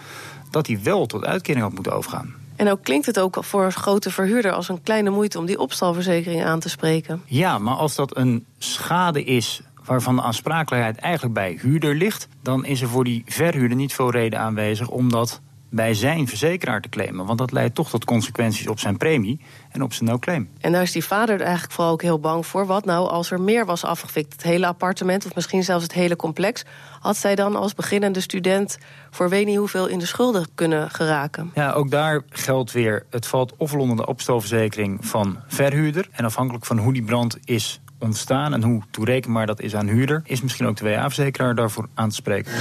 dat 0.49 0.65
die 0.65 0.79
wel 0.79 1.05
tot 1.05 1.25
uitkering 1.25 1.63
had 1.63 1.73
moeten 1.73 1.93
overgaan. 1.93 2.33
En 2.57 2.69
ook 2.69 2.83
klinkt 2.83 3.05
het 3.05 3.19
ook 3.19 3.37
voor 3.43 3.63
een 3.63 3.71
grote 3.71 4.11
verhuurder 4.11 4.51
als 4.51 4.69
een 4.69 4.83
kleine 4.83 5.09
moeite 5.09 5.39
om 5.39 5.45
die 5.45 5.59
opstalverzekering 5.59 6.43
aan 6.43 6.59
te 6.59 6.69
spreken. 6.69 7.21
Ja, 7.25 7.57
maar 7.57 7.75
als 7.75 7.95
dat 7.95 8.17
een 8.17 8.45
schade 8.57 9.23
is 9.23 9.61
waarvan 9.85 10.15
de 10.15 10.21
aansprakelijkheid 10.21 10.97
eigenlijk 10.97 11.33
bij 11.33 11.57
huurder 11.61 11.95
ligt, 11.95 12.27
dan 12.41 12.65
is 12.65 12.81
er 12.81 12.87
voor 12.87 13.03
die 13.03 13.23
verhuurder 13.25 13.77
niet 13.77 13.93
veel 13.93 14.11
reden 14.11 14.39
aanwezig 14.39 14.89
om 14.89 15.09
dat 15.09 15.41
bij 15.69 15.93
zijn 15.93 16.27
verzekeraar 16.27 16.81
te 16.81 16.89
claimen. 16.89 17.25
Want 17.25 17.37
dat 17.37 17.51
leidt 17.51 17.75
toch 17.75 17.89
tot 17.89 18.05
consequenties 18.05 18.67
op 18.67 18.79
zijn 18.79 18.97
premie 18.97 19.39
en 19.71 19.83
op 19.83 19.93
zijn 19.93 20.09
no-claim. 20.09 20.49
En 20.59 20.71
daar 20.71 20.81
is 20.81 20.91
die 20.91 21.03
vader 21.03 21.41
eigenlijk 21.41 21.73
vooral 21.73 21.93
ook 21.93 22.01
heel 22.01 22.19
bang 22.19 22.45
voor. 22.45 22.65
Wat 22.65 22.85
nou 22.85 23.09
als 23.09 23.31
er 23.31 23.41
meer 23.41 23.65
was 23.65 23.83
afgefikt? 23.83 24.33
Het 24.33 24.43
hele 24.43 24.65
appartement 24.67 25.25
of 25.25 25.35
misschien 25.35 25.63
zelfs 25.63 25.83
het 25.83 25.93
hele 25.93 26.15
complex. 26.15 26.65
Had 26.99 27.17
zij 27.17 27.35
dan 27.35 27.55
als 27.55 27.73
beginnende 27.73 28.19
student 28.19 28.77
voor 29.11 29.29
weet 29.29 29.45
niet 29.45 29.57
hoeveel 29.57 29.87
in 29.87 29.99
de 29.99 30.05
schulden 30.05 30.47
kunnen 30.55 30.89
geraken? 30.89 31.51
Ja, 31.53 31.71
ook 31.71 31.91
daar 31.91 32.21
geldt 32.29 32.71
weer, 32.71 33.05
het 33.09 33.27
valt 33.27 33.53
ofwel 33.57 33.81
onder 33.81 33.97
de 33.97 34.05
opstalverzekering 34.05 35.05
van 35.05 35.37
verhuurder. 35.47 36.07
En 36.11 36.25
afhankelijk 36.25 36.65
van 36.65 36.77
hoe 36.77 36.93
die 36.93 37.03
brand 37.03 37.37
is 37.43 37.81
ontstaan 37.99 38.53
en 38.53 38.63
hoe 38.63 38.81
toerekenbaar 38.91 39.45
dat 39.45 39.61
is 39.61 39.75
aan 39.75 39.87
huurder... 39.87 40.21
is 40.23 40.41
misschien 40.41 40.67
ook 40.67 40.77
de 40.77 40.89
WA-verzekeraar 40.89 41.55
daarvoor 41.55 41.87
aan 41.93 42.09
te 42.09 42.15
spreken. 42.15 42.51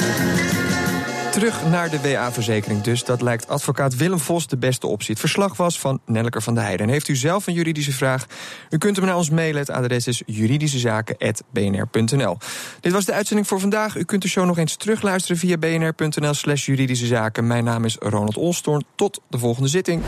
Terug 1.36 1.68
naar 1.70 1.90
de 1.90 2.00
WA-verzekering 2.00 2.82
dus. 2.82 3.04
Dat 3.04 3.22
lijkt 3.22 3.48
advocaat 3.48 3.96
Willem 3.96 4.18
Vos 4.18 4.46
de 4.46 4.56
beste 4.56 4.86
optie. 4.86 5.10
Het 5.10 5.20
verslag 5.20 5.56
was 5.56 5.78
van 5.78 6.00
Nelleker 6.06 6.42
van 6.42 6.54
der 6.54 6.62
Heijden. 6.62 6.86
En 6.86 6.92
heeft 6.92 7.08
u 7.08 7.16
zelf 7.16 7.46
een 7.46 7.54
juridische 7.54 7.92
vraag? 7.92 8.26
U 8.70 8.78
kunt 8.78 8.96
hem 8.96 9.04
naar 9.04 9.16
ons 9.16 9.30
mailen. 9.30 9.60
Het 9.60 9.70
adres 9.70 10.06
is 10.06 10.22
juridischezaken.bnr.nl. 10.26 12.38
Dit 12.80 12.92
was 12.92 13.04
de 13.04 13.12
uitzending 13.12 13.48
voor 13.48 13.60
vandaag. 13.60 13.96
U 13.96 14.04
kunt 14.04 14.22
de 14.22 14.28
show 14.28 14.46
nog 14.46 14.58
eens 14.58 14.76
terugluisteren 14.76 15.36
via 15.36 15.56
bnr.nl 15.56 16.34
slash 16.34 16.66
juridische 16.66 17.06
zaken. 17.06 17.46
Mijn 17.46 17.64
naam 17.64 17.84
is 17.84 17.96
Ronald 17.98 18.36
Olstorn. 18.36 18.84
Tot 18.94 19.20
de 19.28 19.38
volgende 19.38 19.68
zitting. 19.68 20.02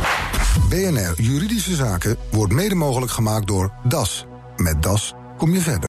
BNR 0.69 1.14
Juridische 1.17 1.75
Zaken 1.75 2.17
wordt 2.31 2.53
mede 2.53 2.75
mogelijk 2.75 3.12
gemaakt 3.12 3.47
door 3.47 3.73
DAS. 3.83 4.27
Met 4.57 4.83
DAS 4.83 5.14
kom 5.37 5.53
je 5.53 5.61
verder. 5.61 5.87